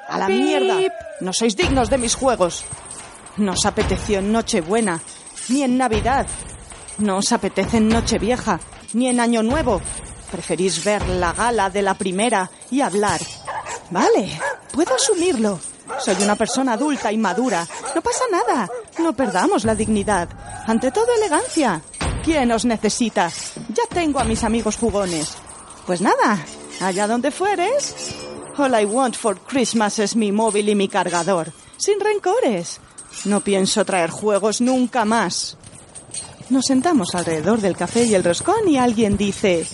[0.08, 0.76] A la mierda.
[1.22, 2.66] No sois dignos de mis juegos.
[3.38, 5.02] No os apeteció en Nochebuena,
[5.50, 6.28] ni en Navidad.
[6.98, 8.60] No os apetece en Nochevieja,
[8.94, 9.82] ni en Año Nuevo.
[10.32, 13.20] Preferís ver la gala de la primera y hablar.
[13.90, 14.40] Vale,
[14.72, 15.60] puedo asumirlo.
[16.00, 17.68] Soy una persona adulta y madura.
[17.94, 18.70] No pasa nada.
[19.00, 20.30] No perdamos la dignidad.
[20.66, 21.82] Ante todo, elegancia.
[22.24, 23.32] ¿Quién os necesita?
[23.70, 25.34] Ya tengo a mis amigos jugones.
[25.86, 26.40] Pues nada,
[26.80, 28.14] allá donde fueres.
[28.58, 31.52] All I want for Christmas es mi móvil y mi cargador.
[31.78, 32.80] Sin rencores.
[33.26, 35.58] No pienso traer juegos nunca más.
[36.50, 39.66] Nos sentamos alrededor del café y el roscón y alguien dice,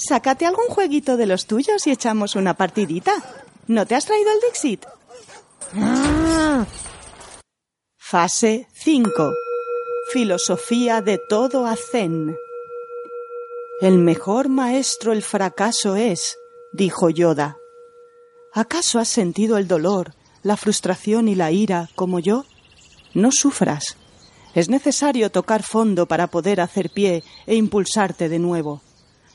[0.00, 3.12] sácate algún jueguito de los tuyos y echamos una partidita.
[3.66, 4.86] ¿No te has traído el Dixit?
[5.76, 6.66] Ah.
[7.98, 9.32] Fase 5.
[10.12, 12.36] Filosofía de todo a Zen.
[13.80, 16.36] El mejor maestro el fracaso es,
[16.72, 17.56] dijo Yoda.
[18.52, 22.44] ¿Acaso has sentido el dolor, la frustración y la ira como yo?
[23.14, 23.96] No sufras.
[24.54, 28.82] Es necesario tocar fondo para poder hacer pie e impulsarte de nuevo.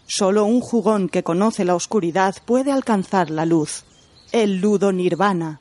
[0.08, 3.84] Solo un jugón que conoce la oscuridad puede alcanzar la luz.
[4.32, 5.60] El ludo nirvana.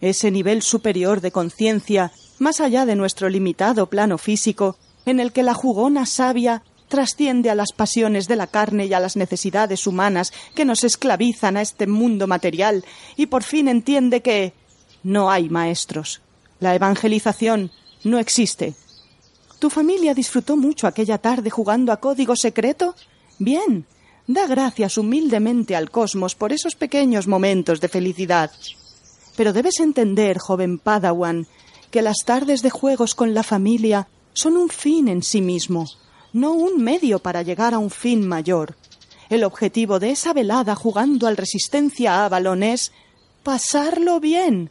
[0.00, 5.42] Ese nivel superior de conciencia, más allá de nuestro limitado plano físico, en el que
[5.42, 10.32] la jugona sabia trasciende a las pasiones de la carne y a las necesidades humanas
[10.54, 12.84] que nos esclavizan a este mundo material
[13.16, 14.52] y por fin entiende que
[15.02, 16.20] no hay maestros.
[16.60, 17.72] La evangelización
[18.04, 18.74] no existe.
[19.58, 22.94] ¿Tu familia disfrutó mucho aquella tarde jugando a código secreto?
[23.38, 23.86] Bien.
[24.26, 28.50] Da gracias humildemente al cosmos por esos pequeños momentos de felicidad.
[29.36, 31.46] Pero debes entender, joven Padawan,
[31.92, 35.86] que las tardes de juegos con la familia son un fin en sí mismo,
[36.32, 38.76] no un medio para llegar a un fin mayor.
[39.28, 42.92] El objetivo de esa velada jugando al Resistencia a Avalon es
[43.42, 44.70] pasarlo bien.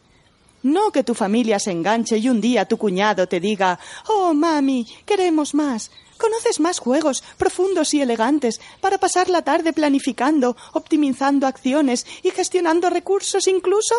[0.64, 4.86] No que tu familia se enganche y un día tu cuñado te diga Oh, mami,
[5.06, 5.92] queremos más.
[6.18, 12.90] ¿Conoces más juegos profundos y elegantes para pasar la tarde planificando, optimizando acciones y gestionando
[12.90, 13.96] recursos incluso?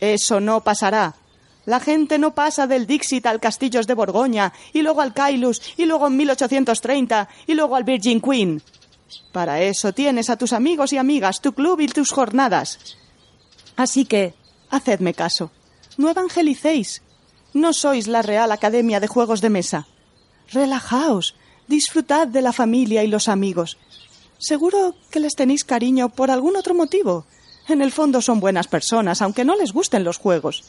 [0.00, 1.16] Eso no pasará.
[1.66, 5.84] La gente no pasa del Dixit al Castillos de Borgoña, y luego al Kailus, y
[5.84, 8.62] luego en 1830, y luego al Virgin Queen.
[9.32, 12.96] Para eso tienes a tus amigos y amigas, tu club y tus jornadas.
[13.76, 14.34] Así que,
[14.70, 15.50] hacedme caso.
[15.96, 17.02] No evangelicéis.
[17.52, 19.86] No sois la Real Academia de Juegos de Mesa.
[20.52, 21.34] Relajaos.
[21.66, 23.78] Disfrutad de la familia y los amigos.
[24.38, 27.26] Seguro que les tenéis cariño por algún otro motivo.
[27.68, 30.64] En el fondo son buenas personas, aunque no les gusten los juegos.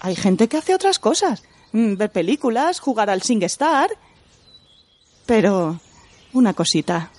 [0.00, 1.42] Hay gente que hace otras cosas.
[1.72, 3.90] Mm, ver películas, jugar al SingStar.
[5.26, 5.80] Pero,
[6.32, 7.10] una cosita.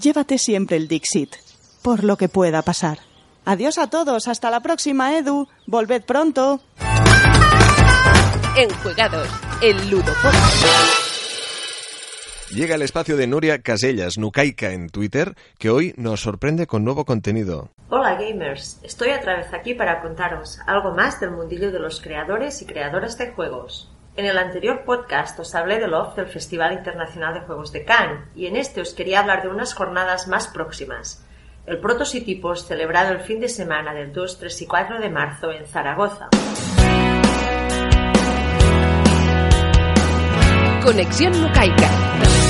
[0.00, 1.34] Llévate siempre el Dixit,
[1.82, 3.00] por lo que pueda pasar.
[3.44, 5.48] Adiós a todos, hasta la próxima, Edu.
[5.66, 6.60] Volved pronto.
[8.56, 9.28] Enjuegados,
[9.60, 10.12] el Ludo
[12.54, 17.04] Llega el espacio de Nuria Casellas, Nucaica en Twitter, que hoy nos sorprende con nuevo
[17.04, 17.70] contenido.
[17.88, 22.62] Hola gamers, estoy otra vez aquí para contaros algo más del mundillo de los creadores
[22.62, 23.90] y creadoras de juegos.
[24.16, 28.20] En el anterior podcast os hablé de Love del Festival Internacional de Juegos de Cannes
[28.36, 31.26] y en este os quería hablar de unas jornadas más próximas.
[31.66, 35.66] El Prototipos celebrado el fin de semana del 2, 3 y 4 de marzo en
[35.66, 36.28] Zaragoza.
[40.84, 42.43] Conexión Nucaica.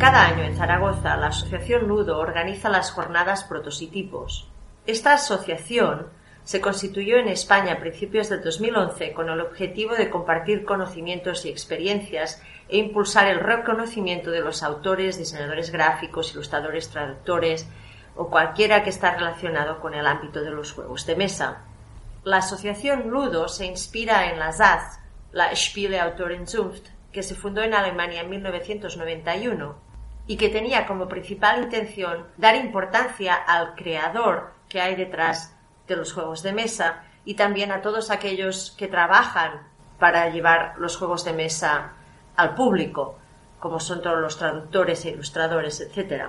[0.00, 4.48] Cada año en Zaragoza la Asociación Nudo organiza las jornadas Prototipos.
[4.86, 6.06] Esta asociación
[6.42, 11.50] se constituyó en España a principios del 2011 con el objetivo de compartir conocimientos y
[11.50, 17.68] experiencias e impulsar el reconocimiento de los autores, diseñadores gráficos, ilustradores, traductores
[18.16, 21.66] o cualquiera que está relacionado con el ámbito de los juegos de mesa.
[22.24, 24.98] La asociación Ludo se inspira en la ZAZ,
[25.32, 29.89] la Spiele Autorenzunft, que se fundó en Alemania en 1991
[30.30, 35.56] y que tenía como principal intención dar importancia al creador que hay detrás
[35.88, 39.66] de los juegos de mesa y también a todos aquellos que trabajan
[39.98, 41.94] para llevar los juegos de mesa
[42.36, 43.18] al público,
[43.58, 46.28] como son todos los traductores e ilustradores, etc.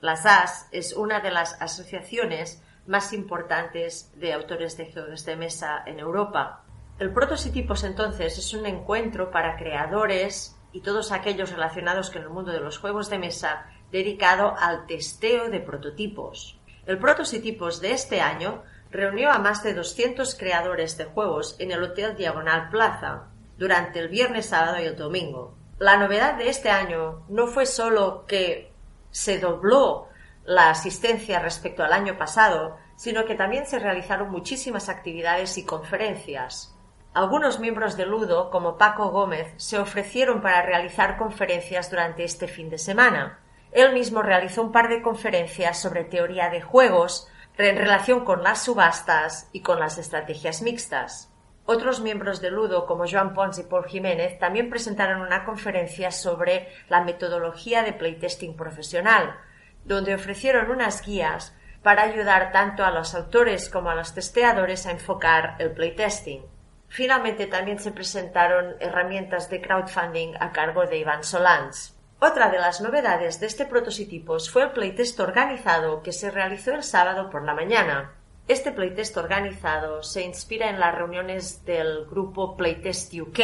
[0.00, 5.84] La SAS es una de las asociaciones más importantes de autores de juegos de mesa
[5.86, 6.64] en Europa.
[6.98, 12.52] El Prototipos entonces es un encuentro para creadores y todos aquellos relacionados con el mundo
[12.52, 16.58] de los juegos de mesa dedicado al testeo de prototipos.
[16.86, 21.82] El Prototipos de este año reunió a más de 200 creadores de juegos en el
[21.82, 23.24] Hotel Diagonal Plaza
[23.58, 25.54] durante el viernes, sábado y el domingo.
[25.78, 28.72] La novedad de este año no fue solo que
[29.10, 30.08] se dobló
[30.44, 36.74] la asistencia respecto al año pasado, sino que también se realizaron muchísimas actividades y conferencias.
[37.14, 42.70] Algunos miembros de Ludo, como Paco Gómez, se ofrecieron para realizar conferencias durante este fin
[42.70, 43.40] de semana.
[43.72, 48.62] Él mismo realizó un par de conferencias sobre teoría de juegos en relación con las
[48.62, 51.32] subastas y con las estrategias mixtas.
[51.64, 56.68] Otros miembros de Ludo, como Joan Pons y Paul Jiménez, también presentaron una conferencia sobre
[56.88, 59.36] la metodología de playtesting profesional,
[59.84, 64.92] donde ofrecieron unas guías para ayudar tanto a los autores como a los testeadores a
[64.92, 66.57] enfocar el playtesting.
[66.88, 71.94] Finalmente también se presentaron herramientas de crowdfunding a cargo de Iván Solans.
[72.20, 76.82] Otra de las novedades de este prototipos fue el playtest organizado que se realizó el
[76.82, 78.14] sábado por la mañana.
[78.48, 83.38] Este playtest organizado se inspira en las reuniones del grupo Playtest UK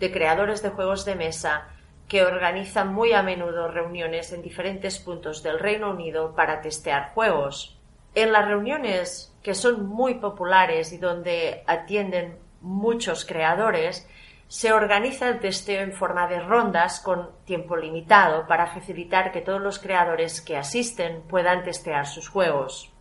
[0.00, 1.68] de creadores de juegos de mesa
[2.08, 7.78] que organizan muy a menudo reuniones en diferentes puntos del Reino Unido para testear juegos.
[8.14, 14.08] En las reuniones que son muy populares y donde atienden muchos creadores,
[14.48, 19.60] se organiza el testeo en forma de rondas con tiempo limitado para facilitar que todos
[19.60, 22.92] los creadores que asisten puedan testear sus juegos.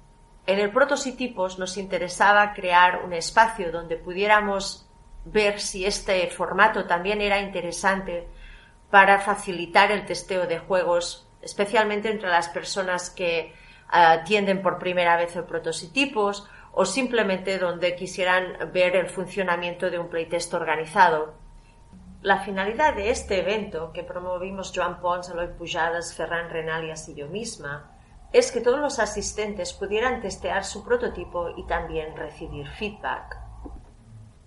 [0.47, 4.87] En el Prototipos nos interesaba crear un espacio donde pudiéramos
[5.25, 8.27] ver si este formato también era interesante
[8.89, 13.53] para facilitar el testeo de juegos, especialmente entre las personas que
[13.89, 20.09] atienden por primera vez el prototipos o simplemente donde quisieran ver el funcionamiento de un
[20.09, 21.33] playtest organizado.
[22.21, 27.27] La finalidad de este evento, que promovimos Joan Pons, Eloy Pujadas, Ferran Renalias y yo
[27.27, 27.91] misma,
[28.31, 33.37] es que todos los asistentes pudieran testear su prototipo y también recibir feedback.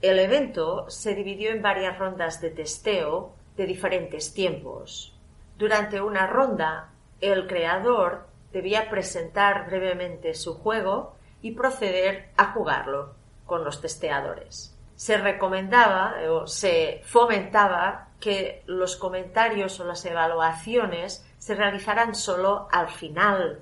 [0.01, 5.18] El evento se dividió en varias rondas de testeo de diferentes tiempos.
[5.57, 11.14] Durante una ronda, el creador debía presentar brevemente su juego
[11.45, 13.13] y proceder a jugarlo
[13.45, 14.75] con los testeadores.
[14.97, 22.89] Se recomendaba o se fomentaba que los comentarios o las evaluaciones se realizaran solo al
[22.89, 23.61] final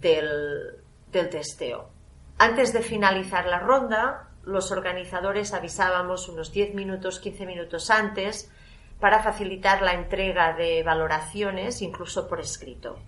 [0.00, 1.90] del, del testeo.
[2.38, 8.50] Antes de finalizar la ronda, los organizadores avisábamos unos 10 minutos, 15 minutos antes
[8.98, 12.98] para facilitar la entrega de valoraciones incluso por escrito.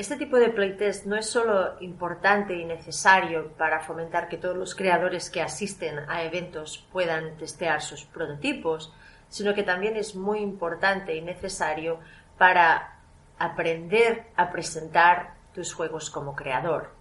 [0.00, 4.74] Este tipo de playtest no es solo importante y necesario para fomentar que todos los
[4.74, 8.94] creadores que asisten a eventos puedan testear sus prototipos,
[9.28, 11.98] sino que también es muy importante y necesario
[12.38, 12.96] para
[13.38, 16.94] aprender a presentar tus juegos como creador.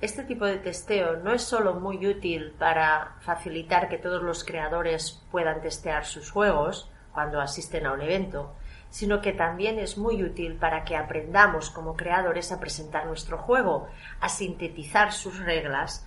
[0.00, 5.22] Este tipo de testeo no es solo muy útil para facilitar que todos los creadores
[5.30, 8.54] puedan testear sus juegos, cuando asisten a un evento,
[8.90, 13.88] sino que también es muy útil para que aprendamos como creadores a presentar nuestro juego,
[14.20, 16.06] a sintetizar sus reglas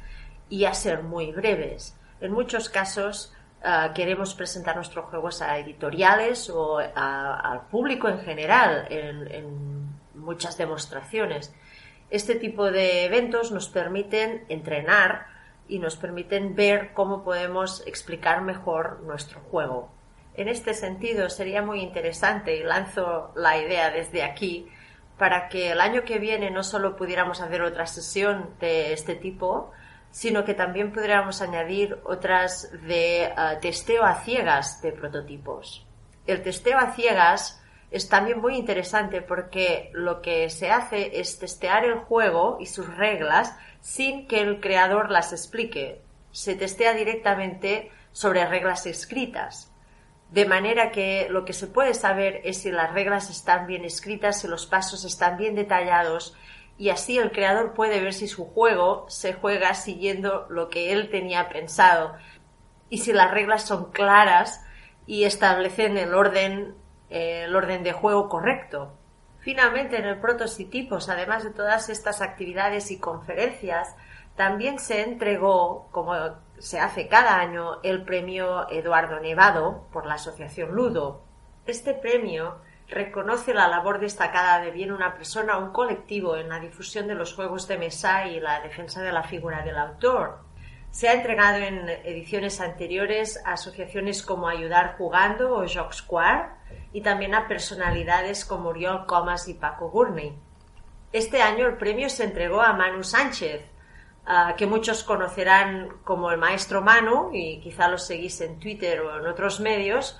[0.49, 1.97] y a ser muy breves.
[2.19, 8.85] En muchos casos ah, queremos presentar nuestros juegos a editoriales o al público en general
[8.89, 11.53] en, en muchas demostraciones.
[12.09, 15.27] Este tipo de eventos nos permiten entrenar
[15.67, 19.92] y nos permiten ver cómo podemos explicar mejor nuestro juego.
[20.35, 24.67] En este sentido, sería muy interesante, y lanzo la idea desde aquí,
[25.17, 29.71] para que el año que viene no solo pudiéramos hacer otra sesión de este tipo,
[30.09, 35.85] sino que también pudiéramos añadir otras de eh, testeo a ciegas de prototipos.
[36.25, 37.61] El testeo a ciegas
[37.91, 42.95] es también muy interesante porque lo que se hace es testear el juego y sus
[42.97, 46.01] reglas sin que el creador las explique.
[46.31, 49.72] Se testea directamente sobre reglas escritas
[50.33, 54.41] de manera que lo que se puede saber es si las reglas están bien escritas,
[54.41, 56.35] si los pasos están bien detallados
[56.75, 61.11] y así el creador puede ver si su juego se juega siguiendo lo que él
[61.11, 62.15] tenía pensado
[62.89, 64.65] y si las reglas son claras
[65.05, 66.73] y establecen el orden,
[67.11, 68.91] eh, el orden de juego correcto.
[69.37, 73.95] Finalmente, en el Prototipos, además de todas estas actividades y conferencias,
[74.35, 76.15] también se entregó, como
[76.59, 81.23] se hace cada año, el premio Eduardo Nevado por la Asociación Ludo.
[81.65, 86.59] Este premio reconoce la labor destacada de bien una persona o un colectivo en la
[86.59, 90.39] difusión de los juegos de mesa y la defensa de la figura del autor.
[90.91, 96.49] Se ha entregado en ediciones anteriores a asociaciones como Ayudar Jugando o Joc Square
[96.91, 100.37] y también a personalidades como Oriol Comas y Paco Gurney.
[101.11, 103.65] Este año el premio se entregó a Manu Sánchez,
[104.57, 109.27] que muchos conocerán como el maestro Manu, y quizá lo seguís en Twitter o en
[109.27, 110.19] otros medios,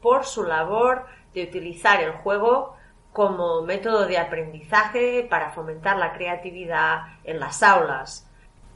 [0.00, 2.76] por su labor de utilizar el juego
[3.12, 8.28] como método de aprendizaje para fomentar la creatividad en las aulas.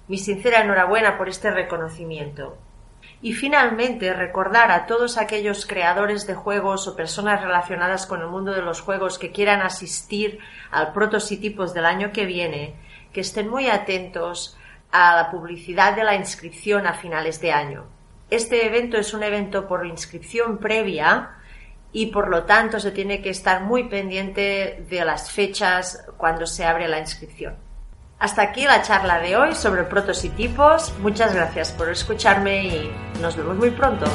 [0.09, 2.59] Mi sincera enhorabuena por este reconocimiento.
[3.23, 8.53] Y finalmente recordar a todos aquellos creadores de juegos o personas relacionadas con el mundo
[8.53, 10.39] de los juegos que quieran asistir
[10.71, 12.75] al Prototipos del año que viene,
[13.13, 14.56] que estén muy atentos
[14.91, 17.85] a la publicidad de la inscripción a finales de año.
[18.31, 21.37] Este evento es un evento por inscripción previa
[21.93, 26.65] y por lo tanto se tiene que estar muy pendiente de las fechas cuando se
[26.65, 27.57] abre la inscripción.
[28.19, 30.95] Hasta aquí la charla de hoy sobre prototipos.
[31.01, 34.07] Muchas gracias por escucharme y nos vemos muy pronto.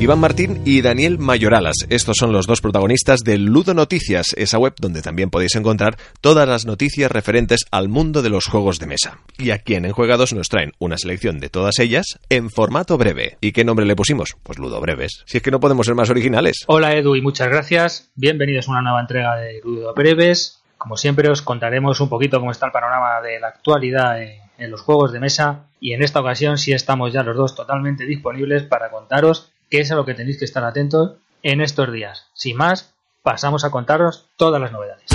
[0.00, 1.76] Iván Martín y Daniel Mayoralas.
[1.88, 6.48] Estos son los dos protagonistas de Ludo Noticias, esa web donde también podéis encontrar todas
[6.48, 9.18] las noticias referentes al mundo de los juegos de mesa.
[9.38, 13.38] Y aquí en Enjuegados nos traen una selección de todas ellas en formato breve.
[13.40, 14.34] ¿Y qué nombre le pusimos?
[14.42, 15.22] Pues Ludo Breves.
[15.26, 16.64] Si es que no podemos ser más originales.
[16.66, 18.10] Hola Edu y muchas gracias.
[18.16, 20.62] Bienvenidos a una nueva entrega de Ludo Breves.
[20.78, 24.80] Como siempre os contaremos un poquito cómo está el panorama de la actualidad en los
[24.80, 28.90] juegos de mesa y en esta ocasión sí estamos ya los dos totalmente disponibles para
[28.90, 31.12] contaros que es a lo que tenéis que estar atentos
[31.42, 32.26] en estos días.
[32.34, 32.92] Sin más,
[33.22, 35.06] pasamos a contaros todas las novedades.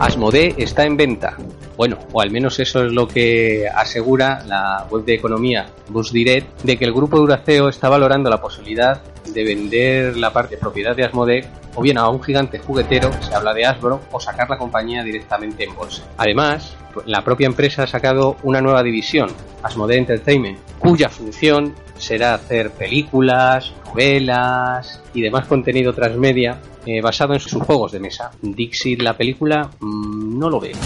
[0.00, 1.36] Asmodee está en venta.
[1.76, 6.76] Bueno, o al menos eso es lo que asegura la web de economía BusDirect, de
[6.76, 11.44] que el grupo Duraceo está valorando la posibilidad de vender la parte propiedad de Asmodee
[11.74, 15.64] o bien a un gigante juguetero, se habla de Hasbro, o sacar la compañía directamente
[15.64, 16.02] en bolsa.
[16.16, 16.74] Además,
[17.04, 19.28] la propia empresa ha sacado una nueva división,
[19.62, 27.40] Asmodee Entertainment, cuya función será hacer películas, novelas y demás contenido transmedia eh, basado en
[27.40, 28.30] sus juegos de mesa.
[28.40, 30.76] Dixit, la película, mmm, no lo veo.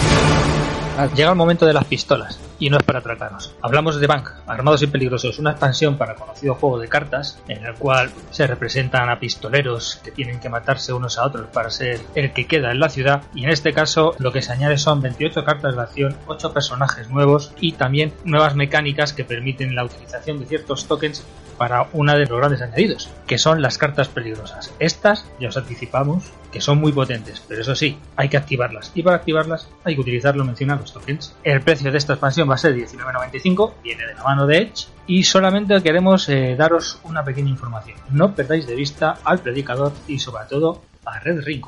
[1.08, 3.54] Llega el momento de las pistolas, y no es para atracarnos.
[3.62, 7.74] Hablamos de Bank, Armados y Peligrosos, una expansión para conocido juego de cartas, en el
[7.74, 12.32] cual se representan a pistoleros que tienen que matarse unos a otros para ser el
[12.32, 15.42] que queda en la ciudad, y en este caso lo que se añade son 28
[15.44, 20.46] cartas de acción, 8 personajes nuevos y también nuevas mecánicas que permiten la utilización de
[20.46, 21.24] ciertos tokens
[21.60, 24.72] para una de los grandes añadidos, que son las cartas peligrosas.
[24.78, 28.92] Estas, ya os anticipamos, que son muy potentes, pero eso sí, hay que activarlas.
[28.94, 31.36] Y para activarlas hay que utilizar lo mencionado, los tokens.
[31.44, 34.86] El precio de esta expansión va a ser 19.95, viene de la mano de Edge,
[35.06, 37.98] y solamente queremos eh, daros una pequeña información.
[38.08, 41.66] No perdáis de vista al predicador y sobre todo a Red Ring.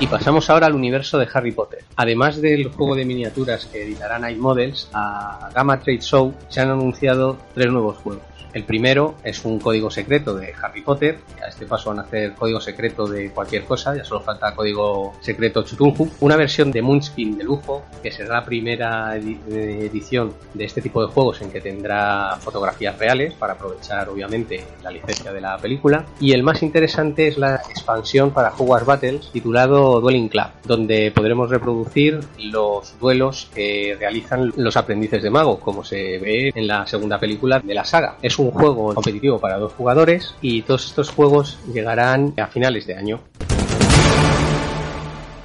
[0.00, 1.84] Y pasamos ahora al universo de Harry Potter.
[1.96, 6.70] Además del juego de miniaturas que editará Night Models, a Gamma Trade Show se han
[6.70, 8.22] anunciado tres nuevos juegos.
[8.52, 11.18] El primero es un código secreto de Harry Potter.
[11.44, 15.12] A este paso van a hacer código secreto de cualquier cosa, ya solo falta código
[15.20, 16.10] secreto Chutulhu.
[16.20, 21.12] Una versión de Moonskin de lujo, que será la primera edición de este tipo de
[21.12, 26.04] juegos en que tendrá fotografías reales para aprovechar obviamente la licencia de la película.
[26.18, 31.48] Y el más interesante es la expansión para Hogwarts Battles titulado Dueling Club, donde podremos
[31.48, 37.18] reproducir los duelos que realizan los aprendices de mago, como se ve en la segunda
[37.18, 38.18] película de la saga.
[38.20, 42.94] Es un juego competitivo para dos jugadores y todos estos juegos llegarán a finales de
[42.94, 43.20] año.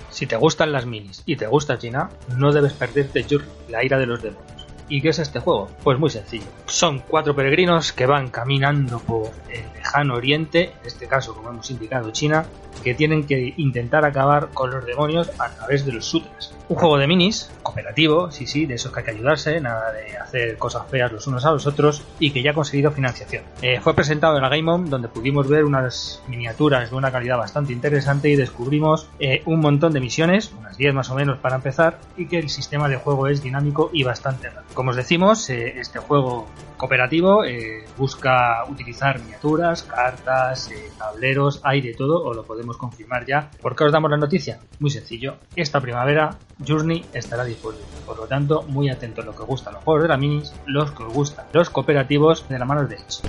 [0.10, 3.98] Si te gustan las minis y te gusta China, no debes perderte Journey, la ira
[3.98, 4.55] de los demonios.
[4.88, 5.70] ¿Y qué es este juego?
[5.84, 6.46] Pues muy sencillo.
[6.68, 11.70] Son cuatro peregrinos que van caminando por el lejano oriente, en este caso como hemos
[11.72, 12.46] indicado China,
[12.84, 16.54] que tienen que intentar acabar con los demonios a través de los sutras.
[16.68, 20.18] Un juego de minis, cooperativo, sí, sí, de esos que hay que ayudarse, nada de
[20.18, 23.44] hacer cosas feas los unos a los otros y que ya ha conseguido financiación.
[23.62, 27.38] Eh, fue presentado en la Game On donde pudimos ver unas miniaturas de una calidad
[27.38, 31.56] bastante interesante y descubrimos eh, un montón de misiones, unas 10 más o menos para
[31.56, 34.75] empezar, y que el sistema de juego es dinámico y bastante rápido.
[34.76, 41.80] Como os decimos, eh, este juego cooperativo eh, busca utilizar miniaturas, cartas, eh, tableros, hay
[41.80, 43.50] de todo, o lo podemos confirmar ya.
[43.62, 44.60] ¿Por qué os damos la noticia?
[44.80, 47.86] Muy sencillo, esta primavera Journey estará disponible.
[48.06, 50.54] Por lo tanto, muy atentos a lo que os gustan los juegos de la minis,
[50.66, 53.22] los que os gustan los cooperativos de la mano de Edge.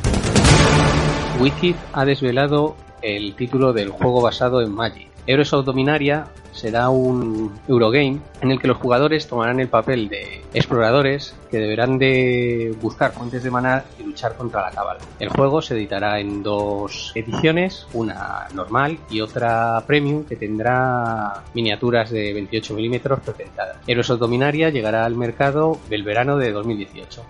[1.39, 5.16] Wizard ha desvelado el título del juego basado en Magic.
[5.27, 10.45] Heroes of Dominaria será un Eurogame en el que los jugadores tomarán el papel de
[10.55, 15.01] exploradores que deberán de buscar fuentes de maná y luchar contra la cábala.
[15.19, 22.11] El juego se editará en dos ediciones, una normal y otra premium que tendrá miniaturas
[22.11, 23.79] de 28 milímetros presentadas.
[23.87, 27.23] Heroes of Dominaria llegará al mercado del verano de 2018.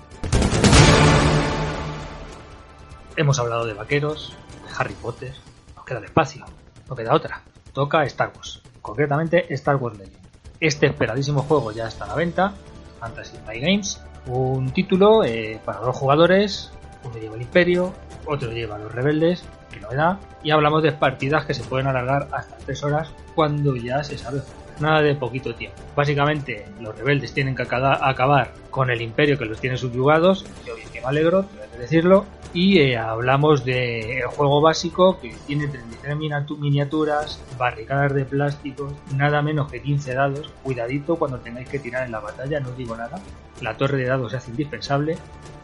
[3.16, 5.32] Hemos hablado de vaqueros, de Harry Potter,
[5.74, 6.44] nos queda despacio,
[6.86, 7.42] no queda otra.
[7.76, 10.16] Toca Star Wars, concretamente Star Wars Legend.
[10.60, 12.54] Este esperadísimo juego ya está a la venta,
[13.00, 16.72] Fantasy Flight Games, un título eh, para dos jugadores,
[17.04, 17.92] uno lleva el Imperio,
[18.24, 22.56] otro lleva los Rebeldes, que novedad, y hablamos de partidas que se pueden alargar hasta
[22.56, 24.40] 3 horas cuando ya se sabe
[24.80, 25.80] nada de poquito tiempo.
[25.94, 30.88] Básicamente, los rebeldes tienen que acabar con el imperio que los tiene subyugados, yo bien
[30.90, 36.16] que me alegro, tengo decirlo, y eh, hablamos del juego básico que tiene 33
[36.58, 40.50] miniaturas, barricadas de plástico, nada menos que 15 dados.
[40.62, 43.20] Cuidadito cuando tengáis que tirar en la batalla, no os digo nada.
[43.60, 45.18] La torre de dados se hace indispensable.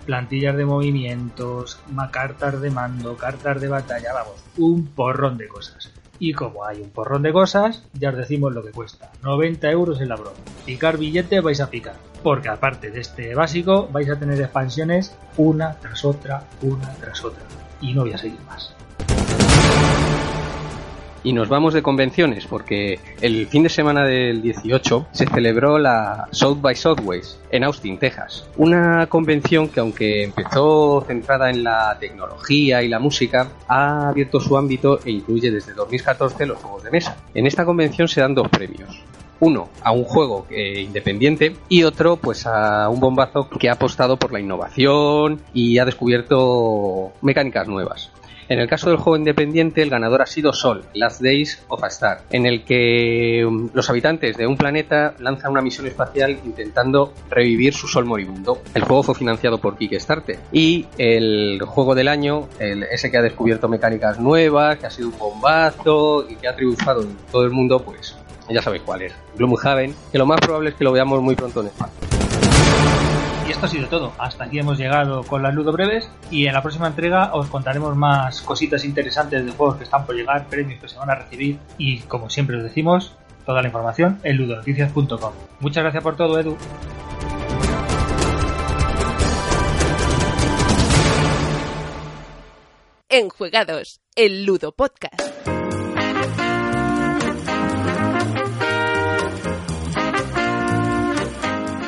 [0.05, 5.93] Plantillas de movimientos, cartas de mando, cartas de batalla, vamos, un porrón de cosas.
[6.25, 9.11] Y como hay un porrón de cosas, ya os decimos lo que cuesta.
[9.25, 10.37] 90 euros en la broma.
[10.65, 11.97] Picar billete vais a picar.
[12.23, 17.43] Porque aparte de este básico, vais a tener expansiones una tras otra, una tras otra.
[17.81, 18.73] Y no voy a seguir más.
[21.25, 26.29] Y nos vamos de convenciones porque el fin de semana del 18 se celebró la
[26.33, 28.47] South by Southways en Austin, Texas.
[28.57, 34.57] Una convención que aunque empezó centrada en la tecnología y la música, ha abierto su
[34.57, 37.17] ámbito e incluye desde 2014 los juegos de mesa.
[37.35, 39.03] En esta convención se dan dos premios
[39.43, 44.33] uno a un juego independiente y otro pues a un bombazo que ha apostado por
[44.33, 48.13] la innovación y ha descubierto mecánicas nuevas.
[48.53, 51.87] En el caso del juego independiente, el ganador ha sido Sol, Last Days of a
[51.87, 57.15] Star, en el que um, los habitantes de un planeta lanzan una misión espacial intentando
[57.31, 58.59] revivir su sol moribundo.
[58.75, 63.23] El juego fue financiado por Kickstarter y el juego del año, el, ese que ha
[63.23, 67.53] descubierto mecánicas nuevas, que ha sido un bombazo y que ha triunfado en todo el
[67.53, 68.15] mundo, pues
[68.51, 71.63] ya sabéis cuál es, Gloomhaven, que lo más probable es que lo veamos muy pronto
[71.63, 71.93] en España.
[73.47, 74.13] Y esto ha sido todo.
[74.19, 77.97] Hasta aquí hemos llegado con las Ludo Breves y en la próxima entrega os contaremos
[77.97, 81.59] más cositas interesantes de juegos que están por llegar, premios que se van a recibir
[81.77, 85.33] y como siempre os decimos, toda la información en ludonoticias.com.
[85.61, 86.57] Muchas gracias por todo, Edu.
[93.09, 95.62] En Juegados, el Ludo Podcast.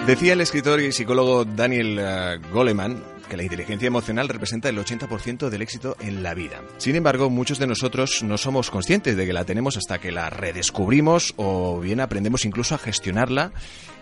[0.06, 5.48] Decía el escritor y psicólogo Daniel eh, Goleman que la inteligencia emocional representa el 80%
[5.48, 6.60] del éxito en la vida.
[6.76, 10.28] Sin embargo, muchos de nosotros no somos conscientes de que la tenemos hasta que la
[10.28, 13.52] redescubrimos o bien aprendemos incluso a gestionarla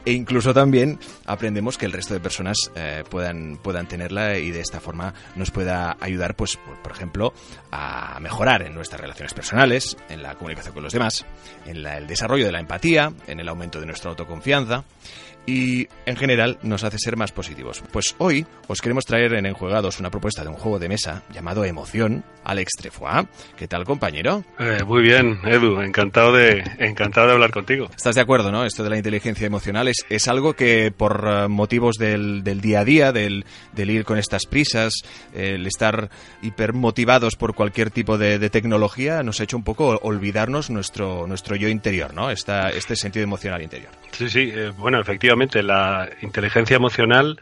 [0.05, 4.61] e incluso también aprendemos que el resto de personas eh, puedan, puedan tenerla y de
[4.61, 7.33] esta forma nos pueda ayudar, pues, por, ejemplo,
[7.71, 11.25] a mejorar en nuestras relaciones personales, en la comunicación con los demás,
[11.67, 14.85] en el desarrollo de la empatía, en el aumento de nuestra autoconfianza
[15.47, 17.83] y en general nos hace ser más positivos.
[17.93, 21.65] Pues hoy os queremos traer en Enjuegados una propuesta de un juego de mesa llamado
[21.65, 23.27] Emoción, Alex Trefois.
[23.57, 24.45] ¿Qué tal, compañero?
[24.59, 27.89] Eh, muy bien, Edu, encantado de, encantado de hablar contigo.
[27.95, 28.65] Estás de acuerdo, ¿no?
[28.65, 32.81] Esto de la inteligencia emocional es, es algo que por eh, motivos del, del, día
[32.81, 34.95] a día, del, del, ir con estas prisas,
[35.35, 36.11] el estar
[36.43, 41.57] hipermotivados por cualquier tipo de, de, tecnología, nos ha hecho un poco olvidarnos nuestro, nuestro
[41.57, 42.31] yo interior, ¿no?
[42.31, 43.91] Esta, este sentido emocional interior.
[44.13, 45.32] Sí, sí, eh, bueno, efectivamente
[45.63, 47.39] la inteligencia emocional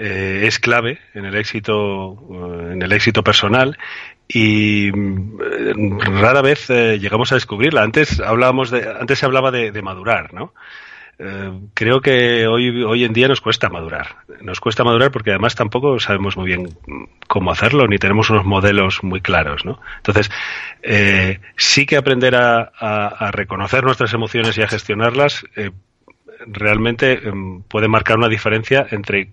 [0.00, 3.76] eh, es clave en el éxito eh, en el éxito personal
[4.28, 7.82] y mm, rara vez eh, llegamos a descubrirla.
[7.82, 10.54] Antes hablábamos de, antes se hablaba de, madurar, ¿no?
[11.74, 14.18] creo que hoy, hoy en día nos cuesta madurar.
[14.40, 16.68] Nos cuesta madurar porque además tampoco sabemos muy bien
[17.26, 19.80] cómo hacerlo, ni tenemos unos modelos muy claros, ¿no?
[19.96, 20.30] Entonces,
[21.56, 25.44] sí que aprender a, reconocer nuestras emociones y a gestionarlas
[26.46, 29.30] realmente em, puede marcar una diferencia entre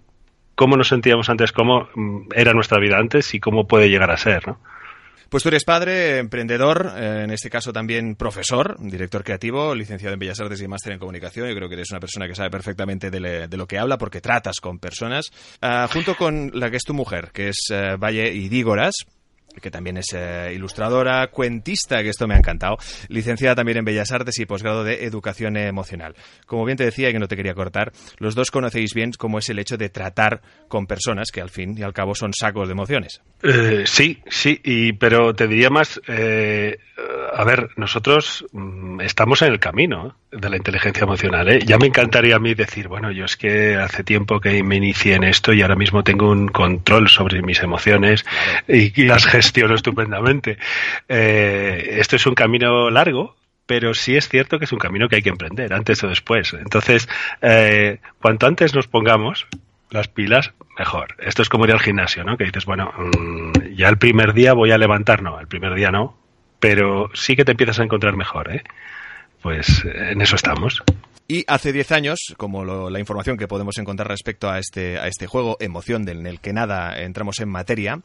[0.56, 4.18] cómo nos sentíamos antes, cómo mm, era nuestra vida antes y cómo puede llegar a
[4.18, 4.60] ser, ¿no?
[5.30, 10.20] Pues tú eres padre, emprendedor, eh, en este caso también profesor, director creativo, licenciado en
[10.20, 11.50] Bellas Artes y máster en comunicación.
[11.50, 14.60] Yo creo que eres una persona que sabe perfectamente de, lo que habla porque tratas
[14.62, 15.32] con personas.
[15.62, 18.94] Ah, junto con la que es tu mujer, que es uh, Valle Idígoras,
[19.62, 22.78] que también es eh, ilustradora, cuentista, que esto me ha encantado,
[23.08, 26.16] licenciada también en Bellas Artes y posgrado de Educación Emocional.
[26.46, 29.40] Como bien te decía y que no te quería cortar, los dos conocéis bien cómo
[29.40, 32.68] es el hecho de tratar con personas que al fin y al cabo son sacos
[32.68, 33.22] de emociones.
[33.44, 36.78] Eh, sí, sí, y, pero te diría más, eh,
[37.36, 41.50] a ver, nosotros mm, estamos en el camino de la inteligencia emocional.
[41.50, 41.60] ¿eh?
[41.66, 45.16] Ya me encantaría a mí decir, bueno, yo es que hace tiempo que me inicié
[45.16, 48.26] en esto y ahora mismo tengo un control sobre mis emociones
[48.68, 50.58] y, las gestiono estupendamente.
[51.10, 55.18] Eh, esto es un camino largo, pero sí es cierto que es un camino que
[55.18, 56.54] hay que emprender, antes o después.
[56.54, 57.10] Entonces,
[57.42, 59.46] eh, cuanto antes nos pongamos
[59.92, 61.16] las pilas, mejor.
[61.20, 62.38] Esto es como ir al gimnasio, ¿no?
[62.38, 65.92] Que dices, bueno, mm, ya el primer día voy a levantar, no, el primer día
[65.92, 66.18] no,
[66.68, 68.64] pero sí que te empiezas a encontrar mejor, ¿eh?
[69.40, 70.82] Pues en eso estamos.
[71.28, 75.28] Y hace 10 años, como la información que podemos encontrar respecto a este, a este
[75.28, 78.00] juego, Emoción, en el que nada entramos en materia,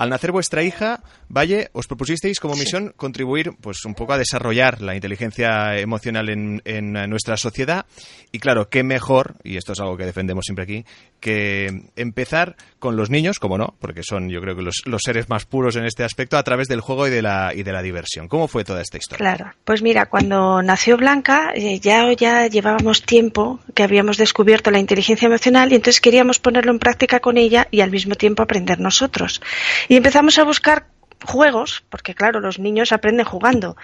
[0.00, 4.80] al nacer vuestra hija, Valle, os propusisteis como misión contribuir pues un poco a desarrollar
[4.80, 7.84] la inteligencia emocional en, en, nuestra sociedad.
[8.32, 10.86] Y claro, qué mejor, y esto es algo que defendemos siempre aquí,
[11.20, 15.28] que empezar con los niños, como no, porque son yo creo que los, los, seres
[15.28, 17.82] más puros en este aspecto, a través del juego y de, la, y de la
[17.82, 18.26] diversión.
[18.28, 19.18] ¿Cómo fue toda esta historia?
[19.18, 24.78] Claro, pues mira, cuando nació Blanca eh, ya, ya llevábamos tiempo que habíamos descubierto la
[24.78, 28.80] inteligencia emocional y entonces queríamos ponerlo en práctica con ella y al mismo tiempo aprender
[28.80, 29.40] nosotros.
[29.88, 30.86] Y empezamos a buscar
[31.24, 33.76] juegos, porque claro, los niños aprenden jugando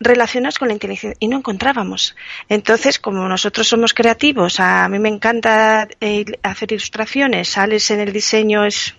[0.00, 2.16] relacionados con la inteligencia y no encontrábamos.
[2.48, 8.12] Entonces, como nosotros somos creativos, a mí me encanta eh, hacer ilustraciones, sales en el
[8.12, 8.94] diseño, es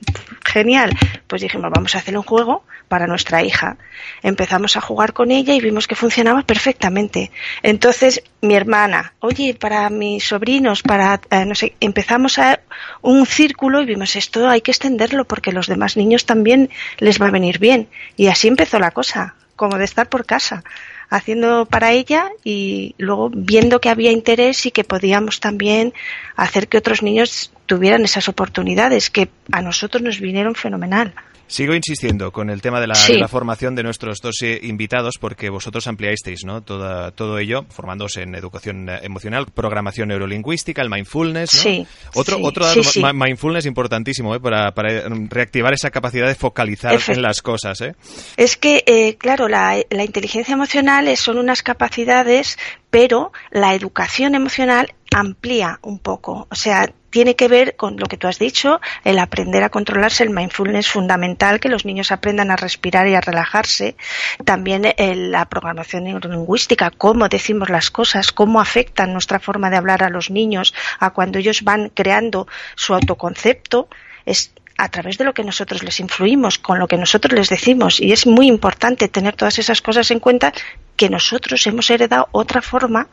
[0.45, 0.91] genial,
[1.27, 3.77] pues dijimos, vamos a hacer un juego para nuestra hija.
[4.21, 7.31] Empezamos a jugar con ella y vimos que funcionaba perfectamente.
[7.63, 12.59] Entonces, mi hermana, oye, para mis sobrinos, para, eh, no sé, empezamos a
[13.01, 17.27] un círculo y vimos esto hay que extenderlo porque los demás niños también les va
[17.27, 17.87] a venir bien.
[18.17, 20.63] Y así empezó la cosa, como de estar por casa
[21.11, 25.93] haciendo para ella y luego viendo que había interés y que podíamos también
[26.37, 31.13] hacer que otros niños tuvieran esas oportunidades que a nosotros nos vinieron fenomenal.
[31.51, 35.85] Sigo insistiendo con el tema de la, formación de nuestros dos eh, invitados porque vosotros
[35.85, 36.61] ampliasteis ¿no?
[36.61, 41.53] Toda, todo ello formándose en educación eh, emocional, programación neurolingüística, el mindfulness.
[41.53, 41.61] ¿no?
[41.61, 41.85] Sí,
[42.15, 42.67] otro, otro
[43.13, 44.39] mindfulness importantísimo ¿eh?
[44.39, 47.81] para, para, reactivar esa capacidad de focalizar en las cosas.
[47.81, 47.95] ¿eh?
[48.37, 52.57] Es que, claro, la, la inteligencia emocional son unas capacidades,
[52.89, 56.47] pero la educación emocional amplía un poco.
[56.49, 60.23] O sea, tiene que ver con lo que tú has dicho, el aprender a controlarse,
[60.23, 63.97] el mindfulness fundamental, que los niños aprendan a respirar y a relajarse.
[64.45, 70.09] También la programación neurolingüística, cómo decimos las cosas, cómo afectan nuestra forma de hablar a
[70.09, 73.89] los niños, a cuando ellos van creando su autoconcepto.
[74.25, 77.99] Es a través de lo que nosotros les influimos, con lo que nosotros les decimos.
[77.99, 80.53] Y es muy importante tener todas esas cosas en cuenta
[80.95, 83.07] que nosotros hemos heredado otra forma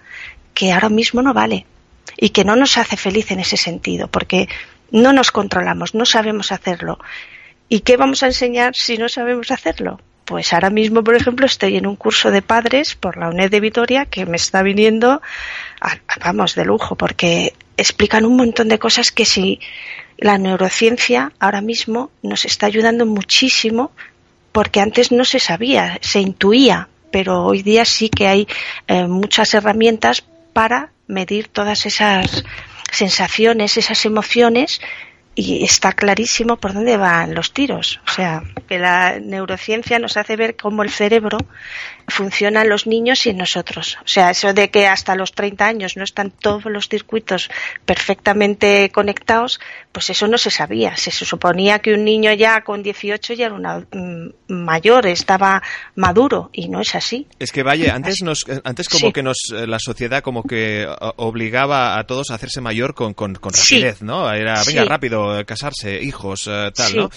[0.55, 1.66] que ahora mismo no vale
[2.21, 4.49] y que no nos hace feliz en ese sentido, porque
[4.91, 6.99] no nos controlamos, no sabemos hacerlo.
[7.69, 10.01] ¿Y qué vamos a enseñar si no sabemos hacerlo?
[10.25, 13.61] Pues ahora mismo, por ejemplo, estoy en un curso de padres por la UNED de
[13.61, 15.23] Vitoria que me está viniendo,
[16.23, 19.61] vamos, de lujo, porque explican un montón de cosas que si
[20.19, 23.93] la neurociencia ahora mismo nos está ayudando muchísimo
[24.51, 28.49] porque antes no se sabía, se intuía, pero hoy día sí que hay
[28.89, 32.44] eh, muchas herramientas para medir todas esas
[32.92, 34.80] sensaciones, esas emociones
[35.34, 38.00] y está clarísimo por dónde van los tiros.
[38.06, 41.38] O sea, que la neurociencia nos hace ver cómo el cerebro
[42.09, 43.98] funciona en los niños y en nosotros.
[44.02, 47.50] O sea, eso de que hasta los 30 años no están todos los circuitos
[47.84, 49.61] perfectamente conectados,
[49.92, 50.96] pues eso no se sabía.
[50.96, 55.62] Se suponía que un niño ya con 18 ya era una, mm, mayor, estaba
[55.94, 57.26] maduro y no es así.
[57.38, 60.86] Es que vaya, antes nos, antes como que nos eh, la sociedad como que
[61.16, 64.32] obligaba a todos a hacerse mayor con, con, rapidez, ¿no?
[64.32, 67.11] Era venga rápido, casarse, hijos, eh, tal, ¿no?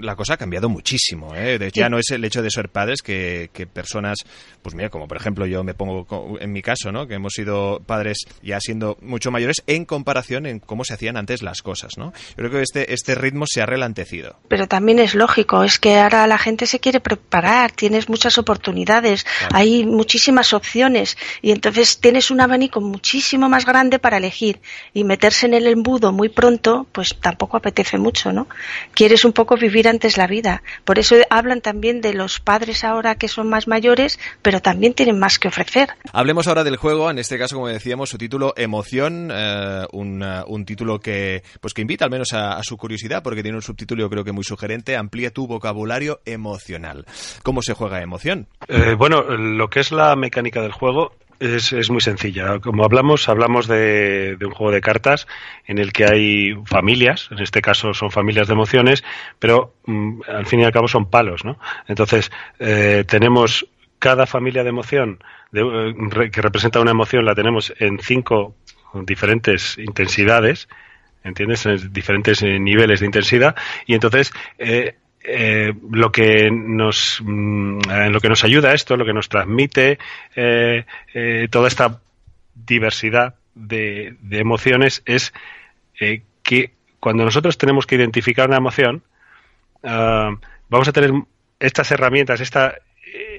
[0.00, 1.58] La cosa ha cambiado muchísimo, ¿eh?
[1.72, 4.18] Ya no es el hecho de ser padres que, que personas
[4.62, 7.06] pues mira, como por ejemplo yo me pongo en mi caso, ¿no?
[7.06, 11.42] Que hemos sido padres ya siendo mucho mayores en comparación en cómo se hacían antes
[11.42, 12.12] las cosas, ¿no?
[12.30, 14.36] Yo creo que este, este ritmo se ha relantecido.
[14.48, 19.26] Pero también es lógico, es que ahora la gente se quiere preparar, tienes muchas oportunidades,
[19.52, 24.60] hay muchísimas opciones y entonces tienes un abanico muchísimo más grande para elegir
[24.92, 28.48] y meterse en el embudo muy pronto, pues tampoco apetece mucho, ¿no?
[28.92, 30.62] Quieres un poco vivir antes la vida.
[30.84, 35.18] Por eso hablan también de los padres ahora que son más mayores pero también tienen
[35.18, 35.88] más que ofrecer.
[36.12, 40.44] Hablemos ahora del juego, en este caso, como decíamos, su título Emoción, eh, un, uh,
[40.46, 43.62] un, título que, pues que invita al menos a, a, su curiosidad, porque tiene un
[43.62, 47.06] subtítulo creo que muy sugerente, amplía tu vocabulario emocional.
[47.42, 48.46] ¿Cómo se juega emoción?
[48.68, 52.58] Eh, bueno, lo que es la mecánica del juego es, es, muy sencilla.
[52.58, 55.26] Como hablamos, hablamos de, de, un juego de cartas
[55.66, 59.04] en el que hay familias, en este caso son familias de emociones,
[59.38, 61.58] pero mm, al fin y al cabo son palos, ¿no?
[61.86, 63.66] Entonces, eh, tenemos
[63.98, 65.18] cada familia de emoción
[65.52, 65.94] eh,
[66.30, 68.54] que representa una emoción la tenemos en cinco
[68.94, 70.68] diferentes intensidades,
[71.24, 71.66] ¿entiendes?
[71.66, 77.80] En diferentes eh, niveles de intensidad y entonces eh, eh, lo que nos mm,
[78.10, 79.98] lo que nos ayuda esto, lo que nos transmite
[80.34, 80.84] eh,
[81.50, 82.00] toda esta
[82.54, 85.32] diversidad de, de emociones es
[86.42, 89.02] que cuando nosotros tenemos que identificar una emoción
[89.82, 90.36] uh,
[90.68, 91.12] vamos a tener
[91.58, 92.76] estas herramientas, esta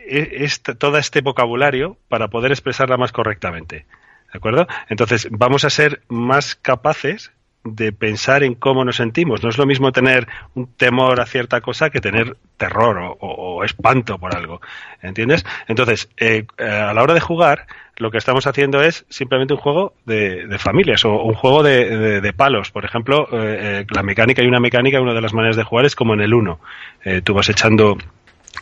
[0.10, 3.86] es, todo este vocabulario para poder expresarla más correctamente.
[4.32, 4.68] ¿De acuerdo?
[4.90, 7.32] Entonces, vamos a ser más capaces
[7.64, 9.44] de pensar en cómo nos sentimos.
[9.44, 14.18] No es lo mismo tener un temor a cierta cosa que tener terror o, espanto
[14.18, 14.62] por algo.
[15.02, 15.46] ¿Entiendes?
[15.68, 19.94] Entonces, eh, a la hora de jugar, lo que estamos haciendo es simplemente un juego
[20.06, 22.72] de, familias o un juego de palos.
[22.72, 25.96] Por ejemplo, eh, la mecánica y una mecánica, una de las maneras de jugar es
[25.96, 26.60] como en el 1.
[27.04, 27.98] Eh, tú vas echando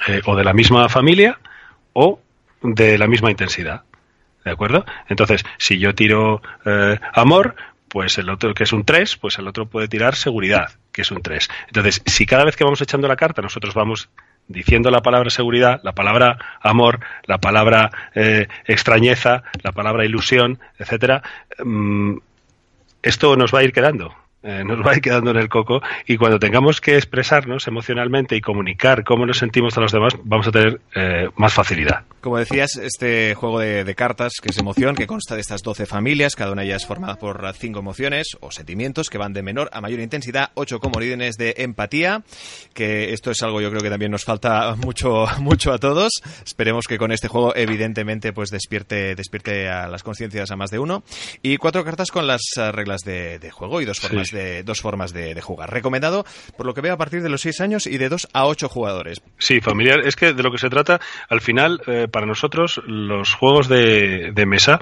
[0.08, 1.40] eh, o de la misma familia
[1.94, 2.20] o
[2.62, 3.84] de la misma intensidad.
[4.44, 4.86] ¿De acuerdo?
[5.10, 7.56] Entonces, si yo tiro eh, amor,
[7.90, 11.12] pues el otro, que es un 3, pues el otro puede tirar seguridad, que es
[11.12, 11.50] un 3.
[11.68, 14.10] Entonces, si cada vez que vamos echando la carta nosotros vamos
[14.48, 21.22] diciendo la palabra seguridad, la palabra amor, la palabra eh, extrañeza, la palabra ilusión, etcétera,
[21.64, 22.18] mm,
[23.02, 24.16] esto nos va a ir quedando.
[24.48, 28.38] Eh, nos va a ir quedando en el coco y cuando tengamos que expresarnos emocionalmente
[28.38, 32.06] y comunicar cómo nos sentimos a los demás, vamos a tener eh, más facilidad.
[32.22, 36.36] Como decías, este juego de, cartas, que es emoción, que consta de estas 12 familias,
[36.36, 39.82] cada una de ellas formada por cinco emociones o sentimientos que van de menor a
[39.82, 42.24] mayor intensidad, ocho comodines de empatía,
[42.74, 46.22] que esto es algo yo creo que también nos falta mucho, mucho a todos.
[46.46, 50.80] Esperemos que con este juego evidentemente pues despierte, despierte a las conciencias a más de
[50.80, 51.04] uno.
[51.42, 55.14] Y cuatro cartas con las eh, reglas de, juego y dos formas de, dos formas
[55.14, 55.72] de, jugar.
[55.72, 56.26] Recomendado,
[56.58, 58.70] por lo que veo, a partir de los seis años y de dos a ocho
[58.70, 59.22] jugadores.
[59.38, 60.02] Sí, familiar.
[60.06, 64.34] Es que de lo que se trata, al final, eh, para nosotros, los juegos de,
[64.48, 64.80] mesa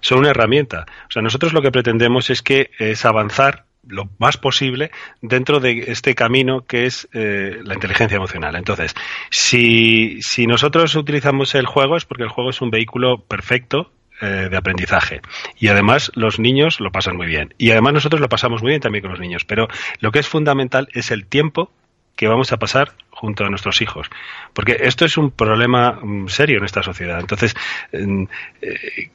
[0.00, 0.86] son una herramienta.
[1.08, 4.90] O sea, nosotros lo que pretendemos es que es avanzar lo más posible
[5.22, 8.54] dentro de este camino que es eh, la inteligencia emocional.
[8.54, 8.94] Entonces,
[9.30, 13.90] si, si nosotros utilizamos el juego es porque el juego es un vehículo perfecto
[14.20, 15.20] eh, de aprendizaje.
[15.58, 17.54] Y además los niños lo pasan muy bien.
[17.56, 19.44] Y además nosotros lo pasamos muy bien también con los niños.
[19.44, 19.68] Pero
[20.00, 21.70] lo que es fundamental es el tiempo
[22.16, 24.10] que vamos a pasar junto a nuestros hijos.
[24.52, 27.20] Porque esto es un problema mm, serio en esta sociedad.
[27.20, 27.54] Entonces,
[27.92, 28.26] eh,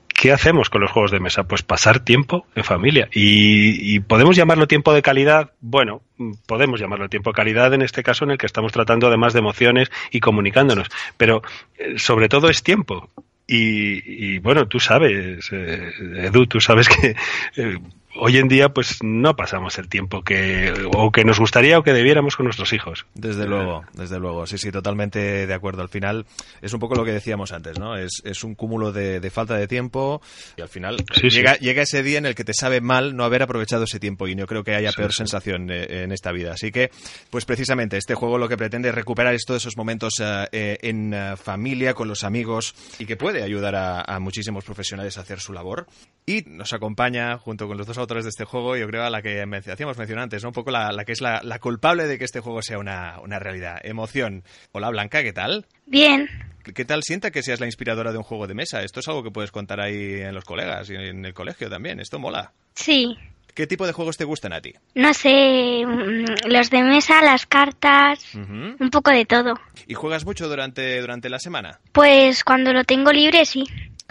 [0.08, 1.44] ¿qué hacemos con los juegos de mesa?
[1.44, 3.10] Pues pasar tiempo en familia.
[3.12, 5.52] Y, y, podemos llamarlo tiempo de calidad.
[5.60, 9.08] Bueno, mm, podemos llamarlo tiempo de calidad en este caso en el que estamos tratando
[9.08, 10.88] además de emociones y comunicándonos.
[11.18, 11.42] Pero
[11.78, 13.10] eh, sobre todo es tiempo.
[13.56, 17.16] Y, bueno, tú sabes, eh, Edu, tú sabes que
[17.56, 17.78] eh,
[18.16, 21.94] hoy en día pues no pasamos el tiempo que o que nos gustaría o que
[21.94, 23.06] debiéramos con nuestros hijos.
[23.14, 25.82] Desde luego, desde luego, sí, sí, totalmente de acuerdo.
[25.82, 26.26] Al final
[26.62, 27.98] es un poco lo que decíamos antes, ¿no?
[27.98, 30.22] Es, es un cúmulo de, falta de tiempo
[30.58, 33.44] y al final llega, llega ese día en el que te sabe mal no haber
[33.44, 36.54] aprovechado ese tiempo y no creo que haya peor sensación eh, en esta vida.
[36.54, 36.92] Así que,
[37.30, 41.16] pues precisamente este juego lo que pretende es recuperar todos esos momentos eh, eh, en
[41.38, 45.54] familia, con los amigos y que puede ayudar a, a muchísimos profesionales a hacer su
[45.54, 45.88] labor.
[46.26, 49.22] Y nos acompaña junto con los dos autores de este juego, yo creo a la
[49.22, 50.50] que hacíamos mención antes, ¿no?
[50.50, 53.80] un poco la, que es la, culpable de que este juego sea una, realidad.
[53.84, 54.44] Emoción.
[54.72, 55.66] Hola Blanca, ¿qué tal?
[55.86, 56.30] Bien.
[56.64, 58.84] ¿Qué tal sienta que seas la inspiradora de un juego de mesa?
[58.84, 62.00] Esto es algo que puedes contar ahí en los colegas y en el colegio también.
[62.00, 62.54] Esto mola.
[62.76, 63.18] Sí.
[63.54, 64.74] ¿Qué tipo de juegos te gustan a ti?
[64.96, 69.54] No sé, mm, los de mesa, las cartas, un poco de todo.
[69.86, 71.80] ¿Y juegas mucho durante, durante la semana?
[71.92, 73.64] Pues cuando lo tengo libre, sí.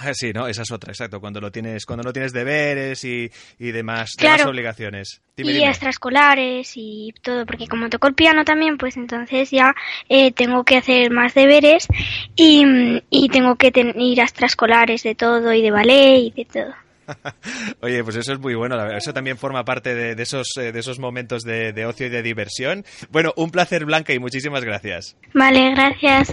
[0.04, 0.48] Ah, sí, ¿no?
[0.48, 1.20] Esa es otra, exacto.
[1.20, 4.10] Cuando lo tienes, cuando no tienes deberes y, y demás,
[4.46, 5.20] obligaciones.
[5.36, 9.74] y extraescolares y todo, porque como toco el piano también, pues entonces ya
[10.08, 11.86] eh, tengo que hacer más deberes
[12.34, 12.64] y,
[13.10, 16.74] y tengo que ir a extraescolares de todo y de ballet y de todo.
[17.80, 20.98] Oye, pues eso es muy bueno, eso también forma parte de, esos, eh, de esos
[20.98, 22.84] momentos de, de, ocio y de diversión.
[23.10, 25.16] Bueno, un placer Blanca y muchísimas gracias.
[25.34, 26.32] Vale, gracias.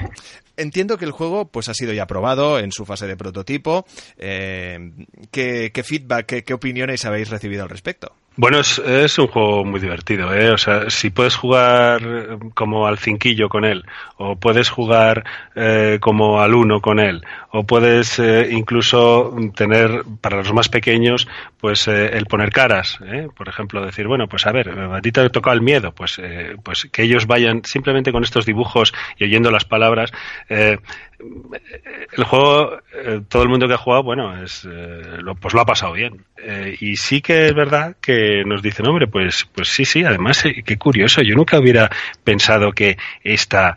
[0.58, 3.86] Entiendo que el juego pues ha sido ya probado en su fase de prototipo.
[4.18, 4.92] Eh,
[5.32, 8.14] ¿qué, feedback, qué opiniones habéis recibido al respecto?
[8.36, 10.52] Bueno, es, es, un juego muy divertido, ¿eh?
[10.52, 13.84] O sea, si puedes jugar como al cinquillo con él,
[14.16, 15.26] o puedes jugar
[15.56, 17.22] eh, como al uno con él,
[17.52, 21.28] o puedes eh, incluso tener, para los más pequeños,
[21.60, 23.28] pues eh, el poner caras, ¿eh?
[23.36, 26.56] Por ejemplo, decir, bueno, pues a ver, a ti te toca el miedo, pues, eh,
[26.64, 30.14] pues que ellos vayan simplemente con estos dibujos y oyendo las palabras,
[30.48, 30.78] eh,
[31.20, 35.02] el juego, eh, todo el mundo que ha jugado, bueno, es, eh,
[35.40, 36.26] pues lo ha pasado bien.
[36.38, 40.44] Eh, y sí que es verdad que nos dicen, hombre, pues, pues sí, sí, además,
[40.66, 41.90] qué curioso, yo nunca hubiera
[42.24, 43.76] pensado que esta,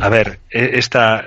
[0.00, 1.24] a ver, esta,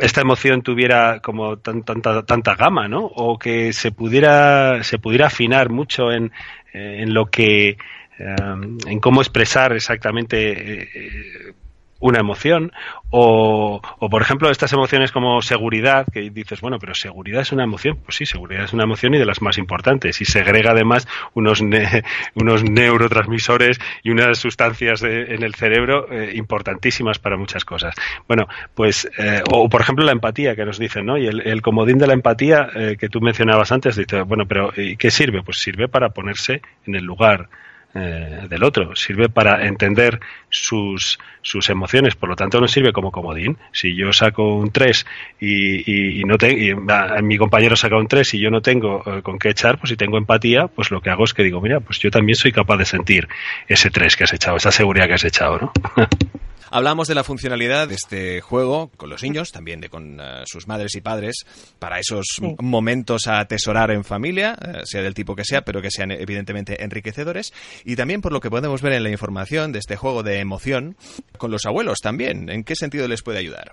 [0.00, 3.04] esta emoción tuviera como tanta, tanta gama, ¿no?
[3.04, 6.32] O que se pudiera, se pudiera afinar mucho en,
[6.72, 7.78] en lo que,
[8.18, 11.54] en cómo expresar exactamente
[12.00, 12.72] una emoción
[13.10, 17.64] o, o, por ejemplo estas emociones como seguridad que dices bueno pero seguridad es una
[17.64, 21.08] emoción pues sí seguridad es una emoción y de las más importantes y segrega además
[21.34, 21.60] unos
[22.34, 27.94] unos neurotransmisores y unas sustancias en el cerebro eh, importantísimas para muchas cosas.
[28.26, 31.62] Bueno pues eh, o por ejemplo la empatía que nos dicen no y el, el
[31.62, 35.42] comodín de la empatía eh, que tú mencionabas antes dice bueno pero ¿y qué sirve
[35.42, 37.48] pues sirve para ponerse en el lugar
[37.94, 40.20] eh, del otro, sirve para entender
[40.50, 43.56] sus, sus emociones, por lo tanto no sirve como comodín.
[43.72, 45.06] Si yo saco un 3
[45.40, 46.74] y, y, no te, y
[47.22, 49.96] mi compañero saca un 3 y yo no tengo eh, con qué echar, pues si
[49.96, 52.76] tengo empatía, pues lo que hago es que digo, mira, pues yo también soy capaz
[52.76, 53.28] de sentir
[53.66, 55.72] ese 3 que has echado, esa seguridad que has echado, ¿no?
[56.70, 60.66] Hablamos de la funcionalidad de este juego con los niños, también de con uh, sus
[60.68, 61.46] madres y padres,
[61.78, 62.56] para esos sí.
[62.60, 66.82] momentos a atesorar en familia, uh, sea del tipo que sea, pero que sean evidentemente
[66.82, 67.52] enriquecedores.
[67.84, 70.96] Y también por lo que podemos ver en la información de este juego de emoción,
[71.38, 72.50] con los abuelos también.
[72.50, 73.72] ¿En qué sentido les puede ayudar?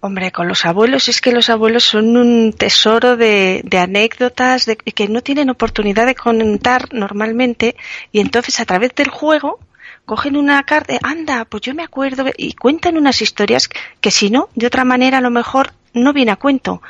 [0.00, 5.08] Hombre, con los abuelos es que los abuelos son un tesoro de, anécdotas de, que
[5.08, 7.76] no tienen oportunidad de contar normalmente
[8.10, 9.60] y entonces a través del juego
[10.04, 13.68] cogen una carta, anda, pues yo me acuerdo y cuentan unas historias
[14.00, 16.82] que si no, de otra manera a lo mejor no viene a cuento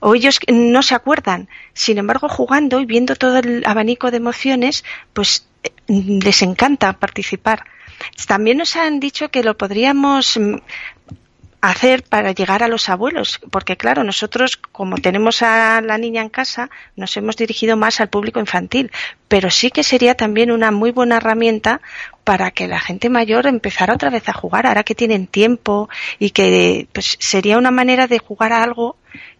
[0.00, 1.48] o ellos no se acuerdan.
[1.72, 5.46] Sin embargo, jugando y viendo todo el abanico de emociones, pues
[5.86, 7.64] les encanta participar.
[8.26, 10.38] También nos han dicho que lo podríamos
[11.60, 16.28] hacer para llegar a los abuelos, porque claro, nosotros como tenemos a la niña en
[16.28, 18.92] casa, nos hemos dirigido más al público infantil,
[19.26, 21.80] pero sí que sería también una muy buena herramienta
[22.22, 25.88] para que la gente mayor empezara otra vez a jugar, ahora que tienen tiempo
[26.18, 28.96] y que pues sería una manera de jugar a algo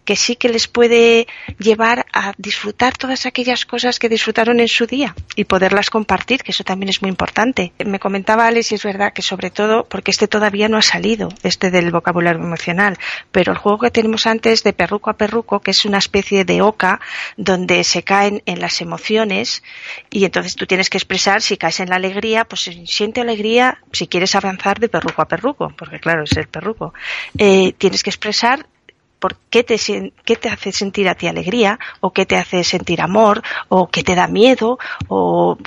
[0.09, 1.27] que sí que les puede
[1.59, 6.53] llevar a disfrutar todas aquellas cosas que disfrutaron en su día y poderlas compartir, que
[6.53, 7.75] eso también es muy importante.
[7.85, 11.29] Me comentaba Alex y es verdad que sobre todo, porque este todavía no ha salido,
[11.43, 12.97] este del vocabulario emocional,
[13.33, 16.63] pero el juego que tenemos antes de perruco a perruco, que es una especie de
[16.63, 17.03] oca
[17.37, 19.63] donde se caen en las emociones
[20.09, 24.07] y entonces tú tienes que expresar si caes en la alegría, pues siente alegría si
[24.07, 26.95] quieres avanzar de perruco a perruco, porque claro, es el perruco.
[27.37, 28.65] Eh, tienes que expresar
[29.19, 29.77] por qué te,
[30.25, 34.03] qué te hace sentir a ti alegría, o qué te hace sentir amor, o qué
[34.03, 35.59] te da miedo, o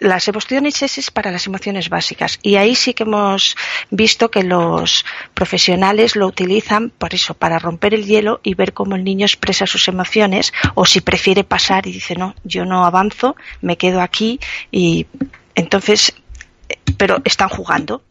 [0.00, 2.38] las emociones es para las emociones básicas.
[2.42, 3.56] Y ahí sí que hemos
[3.90, 8.96] visto que los profesionales lo utilizan por eso, para romper el hielo y ver cómo
[8.96, 13.36] el niño expresa sus emociones, o si prefiere pasar y dice, no, yo no avanzo,
[13.60, 14.40] me quedo aquí
[14.70, 15.06] y
[15.54, 16.14] entonces,
[16.96, 18.02] pero están jugando,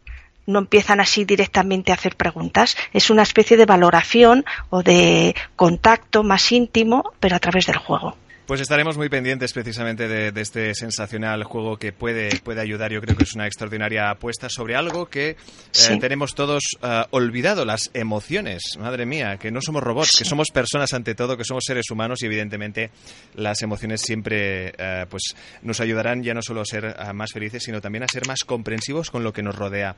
[0.50, 2.76] no empiezan así directamente a hacer preguntas.
[2.92, 8.16] Es una especie de valoración o de contacto más íntimo, pero a través del juego.
[8.50, 12.90] Pues estaremos muy pendientes precisamente de, de, este sensacional juego que puede, puede ayudar.
[12.90, 15.36] Yo creo que es una extraordinaria apuesta sobre algo que eh,
[15.70, 15.96] sí.
[16.00, 18.76] tenemos todos uh, olvidado, las emociones.
[18.76, 22.24] Madre mía, que no somos robots, que somos personas ante todo, que somos seres humanos
[22.24, 22.90] y evidentemente
[23.36, 27.62] las emociones siempre uh, pues nos ayudarán ya no solo a ser uh, más felices,
[27.62, 29.94] sino también a ser más comprensivos con lo que nos rodea.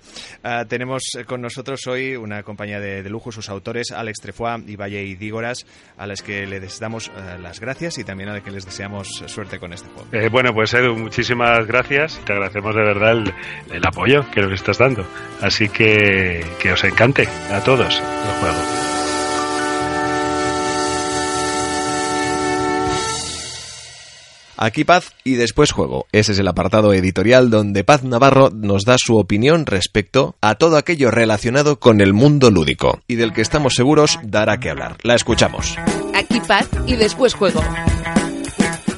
[0.68, 5.05] tenemos con nosotros hoy una compañía de, de, lujo, sus autores, Alex Trefoy y Valle
[5.05, 5.64] y Dígoras,
[5.96, 9.72] a las que les damos las gracias y también a que les deseamos suerte con
[9.72, 10.09] este juego.
[10.12, 12.20] Eh, bueno, pues Edu, muchísimas gracias.
[12.24, 13.34] Te agradecemos de verdad el,
[13.70, 15.05] el, apoyo que nos estás dando.
[15.40, 18.82] Así que que os encante a todos el juego.
[24.62, 26.07] Aquí Paz y después juego.
[26.12, 30.76] Ese es el apartado editorial donde Paz Navarro nos da su opinión respecto a todo
[30.76, 34.99] aquello relacionado con el mundo lúdico y del que estamos seguros dará que hablar.
[35.03, 35.76] La escuchamos.
[36.14, 37.61] Aquí Paz y después juego.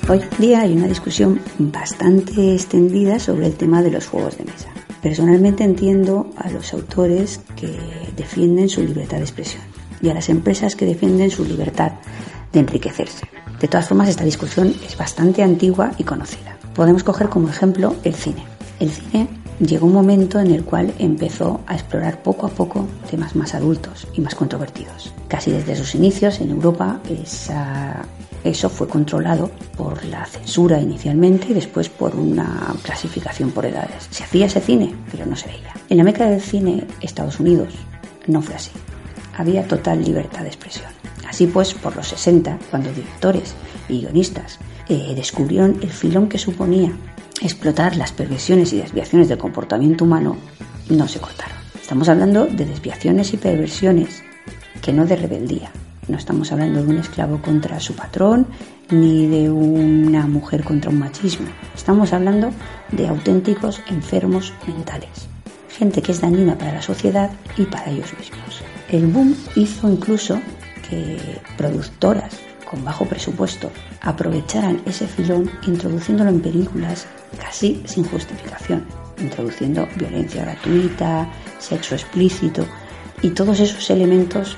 [0.06, 4.68] Hoy día hay una discusión bastante extendida sobre el tema de los juegos de mesa.
[5.02, 7.78] Personalmente entiendo a los autores que
[8.14, 9.62] defienden su libertad de expresión
[10.02, 11.92] y a las empresas que defienden su libertad
[12.52, 13.26] de enriquecerse.
[13.58, 16.58] De todas formas, esta discusión es bastante antigua y conocida.
[16.74, 18.44] Podemos coger como ejemplo el cine.
[18.80, 19.26] El cine
[19.58, 24.06] llegó un momento en el cual empezó a explorar poco a poco temas más adultos
[24.12, 25.14] y más controvertidos.
[25.28, 28.04] Casi desde sus inicios en Europa esa,
[28.44, 34.06] eso fue controlado por la censura inicialmente y después por una clasificación por edades.
[34.10, 35.74] Se hacía ese cine, pero no se veía.
[35.88, 37.72] En la meca del cine, Estados Unidos,
[38.26, 38.70] no fue así.
[39.36, 40.90] Había total libertad de expresión.
[41.26, 43.54] Así pues, por los 60, cuando directores
[43.88, 46.92] y guionistas eh, descubrieron el filón que suponía
[47.40, 50.36] explotar las perversiones y desviaciones del comportamiento humano,
[50.90, 51.56] no se cortaron.
[51.80, 54.22] Estamos hablando de desviaciones y perversiones
[54.82, 55.72] que no de rebeldía.
[56.08, 58.46] No estamos hablando de un esclavo contra su patrón
[58.90, 61.46] ni de una mujer contra un machismo.
[61.74, 62.50] Estamos hablando
[62.92, 65.28] de auténticos enfermos mentales.
[65.70, 68.62] Gente que es dañina para la sociedad y para ellos mismos.
[68.90, 70.40] El boom hizo incluso
[70.88, 72.38] que productoras
[72.70, 73.70] con bajo presupuesto
[74.02, 77.06] aprovecharan ese filón introduciéndolo en películas
[77.40, 78.84] casi sin justificación,
[79.18, 81.28] introduciendo violencia gratuita,
[81.58, 82.66] sexo explícito
[83.22, 84.56] y todos esos elementos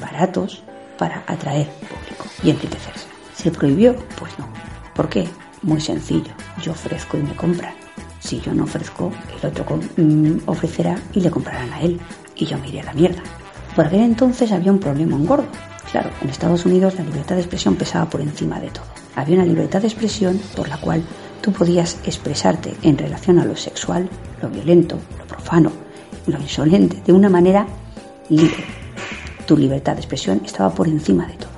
[0.00, 0.62] baratos
[0.98, 3.06] para atraer público y enriquecerse.
[3.34, 3.94] ¿Se prohibió?
[4.18, 4.48] Pues no.
[4.94, 5.28] ¿Por qué?
[5.62, 6.32] Muy sencillo.
[6.62, 7.74] Yo ofrezco y me compran.
[8.20, 12.00] Si yo no ofrezco, el otro mm, ofrecerá y le comprarán a él.
[12.34, 13.22] Y yo me iré a la mierda.
[13.76, 15.46] Por aquel entonces había un problema en gordo.
[15.90, 18.84] Claro, en Estados Unidos la libertad de expresión pesaba por encima de todo.
[19.14, 21.02] Había una libertad de expresión por la cual
[21.40, 24.08] tú podías expresarte en relación a lo sexual,
[24.42, 25.72] lo violento, lo profano,
[26.26, 27.66] lo insolente, de una manera
[28.28, 28.77] libre.
[29.48, 31.48] Tu libertad de expresión estaba por encima de todo.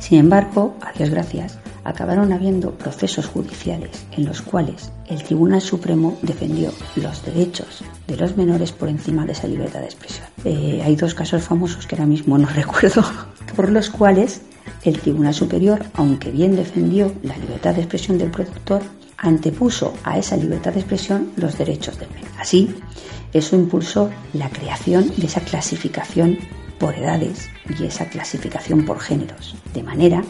[0.00, 6.18] Sin embargo, a Dios gracias, acabaron habiendo procesos judiciales en los cuales el Tribunal Supremo
[6.22, 10.26] defendió los derechos de los menores por encima de esa libertad de expresión.
[10.44, 13.04] Eh, hay dos casos famosos que ahora mismo no recuerdo,
[13.54, 14.40] por los cuales
[14.82, 18.82] el Tribunal Superior, aunque bien defendió la libertad de expresión del productor,
[19.18, 22.32] antepuso a esa libertad de expresión los derechos del menor.
[22.40, 22.74] Así,
[23.32, 26.38] eso impulsó la creación de esa clasificación
[26.78, 27.48] por edades
[27.78, 30.22] y esa clasificación por géneros, de manera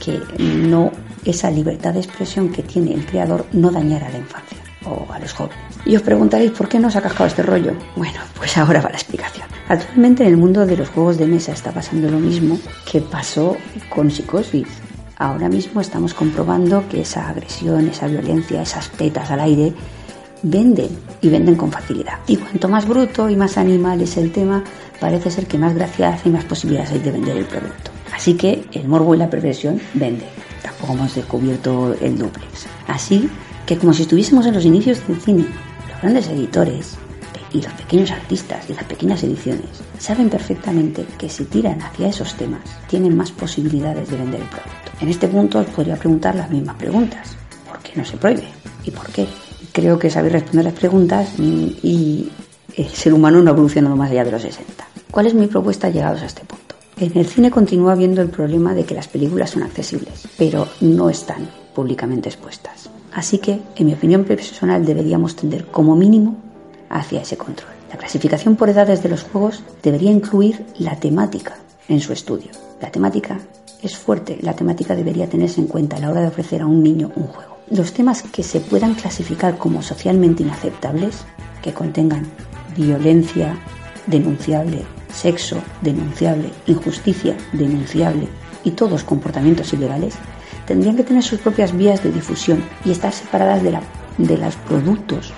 [0.00, 0.90] que no
[1.24, 5.18] esa libertad de expresión que tiene el creador no dañara a la infancia o a
[5.18, 5.58] los jóvenes.
[5.86, 7.72] Y os preguntaréis por qué no se ha cascado este rollo.
[7.96, 9.46] Bueno, pues ahora va la explicación.
[9.68, 12.58] Actualmente en el mundo de los juegos de mesa está pasando lo mismo
[12.90, 13.56] que pasó
[13.88, 14.68] con Psicosis.
[15.16, 19.72] Ahora mismo estamos comprobando que esa agresión, esa violencia, esas petas al aire
[20.44, 20.90] venden
[21.20, 22.18] y venden con facilidad.
[22.26, 24.62] Y cuanto más bruto y más animal es el tema,
[25.00, 27.90] parece ser que más gracia hace y más posibilidades hay de vender el producto.
[28.14, 30.26] Así que el morbo y la perversión vende.
[30.62, 32.66] Tampoco hemos descubierto el duplex.
[32.86, 33.28] Así
[33.66, 35.46] que como si estuviésemos en los inicios del cine,
[35.90, 36.96] los grandes editores
[37.52, 42.34] y los pequeños artistas y las pequeñas ediciones saben perfectamente que si tiran hacia esos
[42.34, 44.90] temas tienen más posibilidades de vender el producto.
[45.00, 47.36] En este punto os podría preguntar las mismas preguntas.
[47.68, 48.48] ¿Por qué no se prohíbe?
[48.84, 49.26] ¿Y por qué?
[49.74, 52.30] Creo que sabéis responder las preguntas y
[52.76, 54.86] el ser humano no ha evolucionado más allá de los 60.
[55.10, 56.76] ¿Cuál es mi propuesta llegados a este punto?
[56.96, 61.10] En el cine continúa habiendo el problema de que las películas son accesibles, pero no
[61.10, 62.88] están públicamente expuestas.
[63.12, 66.36] Así que, en mi opinión personal, deberíamos tender como mínimo
[66.88, 67.72] hacia ese control.
[67.90, 71.56] La clasificación por edades de los juegos debería incluir la temática
[71.88, 72.52] en su estudio.
[72.80, 73.40] La temática
[73.82, 76.80] es fuerte, la temática debería tenerse en cuenta a la hora de ofrecer a un
[76.80, 77.53] niño un juego.
[77.70, 81.24] Los temas que se puedan clasificar como socialmente inaceptables,
[81.62, 82.26] que contengan
[82.76, 83.56] violencia
[84.06, 88.28] denunciable, sexo denunciable, injusticia denunciable
[88.64, 90.14] y todos comportamientos ilegales,
[90.66, 93.82] tendrían que tener sus propias vías de difusión y estar separadas de, la,
[94.18, 95.32] de los productos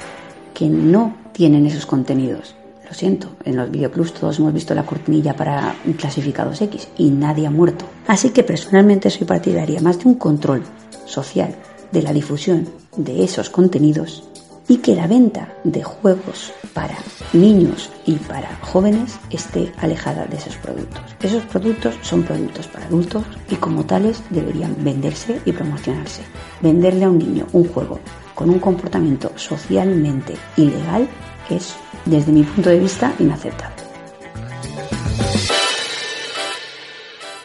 [0.53, 2.57] que no tienen esos contenidos.
[2.89, 7.47] Lo siento, en los videoclubs todos hemos visto la cortinilla para clasificados X y nadie
[7.47, 7.85] ha muerto.
[8.09, 10.63] Así que personalmente soy partidaria más de un control
[11.05, 11.55] social
[11.93, 14.25] de la difusión de esos contenidos
[14.69, 16.97] y que la venta de juegos para
[17.33, 21.03] niños y para jóvenes esté alejada de esos productos.
[21.23, 26.23] Esos productos son productos para adultos y como tales deberían venderse y promocionarse.
[26.61, 28.01] Venderle a un niño un juego
[28.35, 31.09] con un comportamiento socialmente ilegal
[31.49, 31.75] es,
[32.05, 33.77] desde mi punto de vista, inaceptable.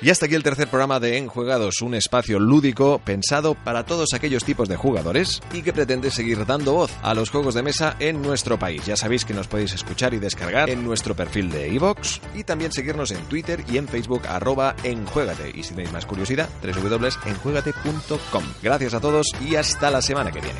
[0.02, 4.44] Y hasta aquí el tercer programa de Enjuegados, un espacio lúdico pensado para todos aquellos
[4.44, 8.20] tipos de jugadores y que pretende seguir dando voz a los juegos de mesa en
[8.22, 8.84] nuestro país.
[8.86, 12.72] Ya sabéis que nos podéis escuchar y descargar en nuestro perfil de iVoox y también
[12.72, 15.52] seguirnos en Twitter y en Facebook arroba enjuegate.
[15.54, 18.44] Y si tenéis más curiosidad, www.enjuegate.com.
[18.64, 20.60] Gracias a todos y hasta la semana que viene.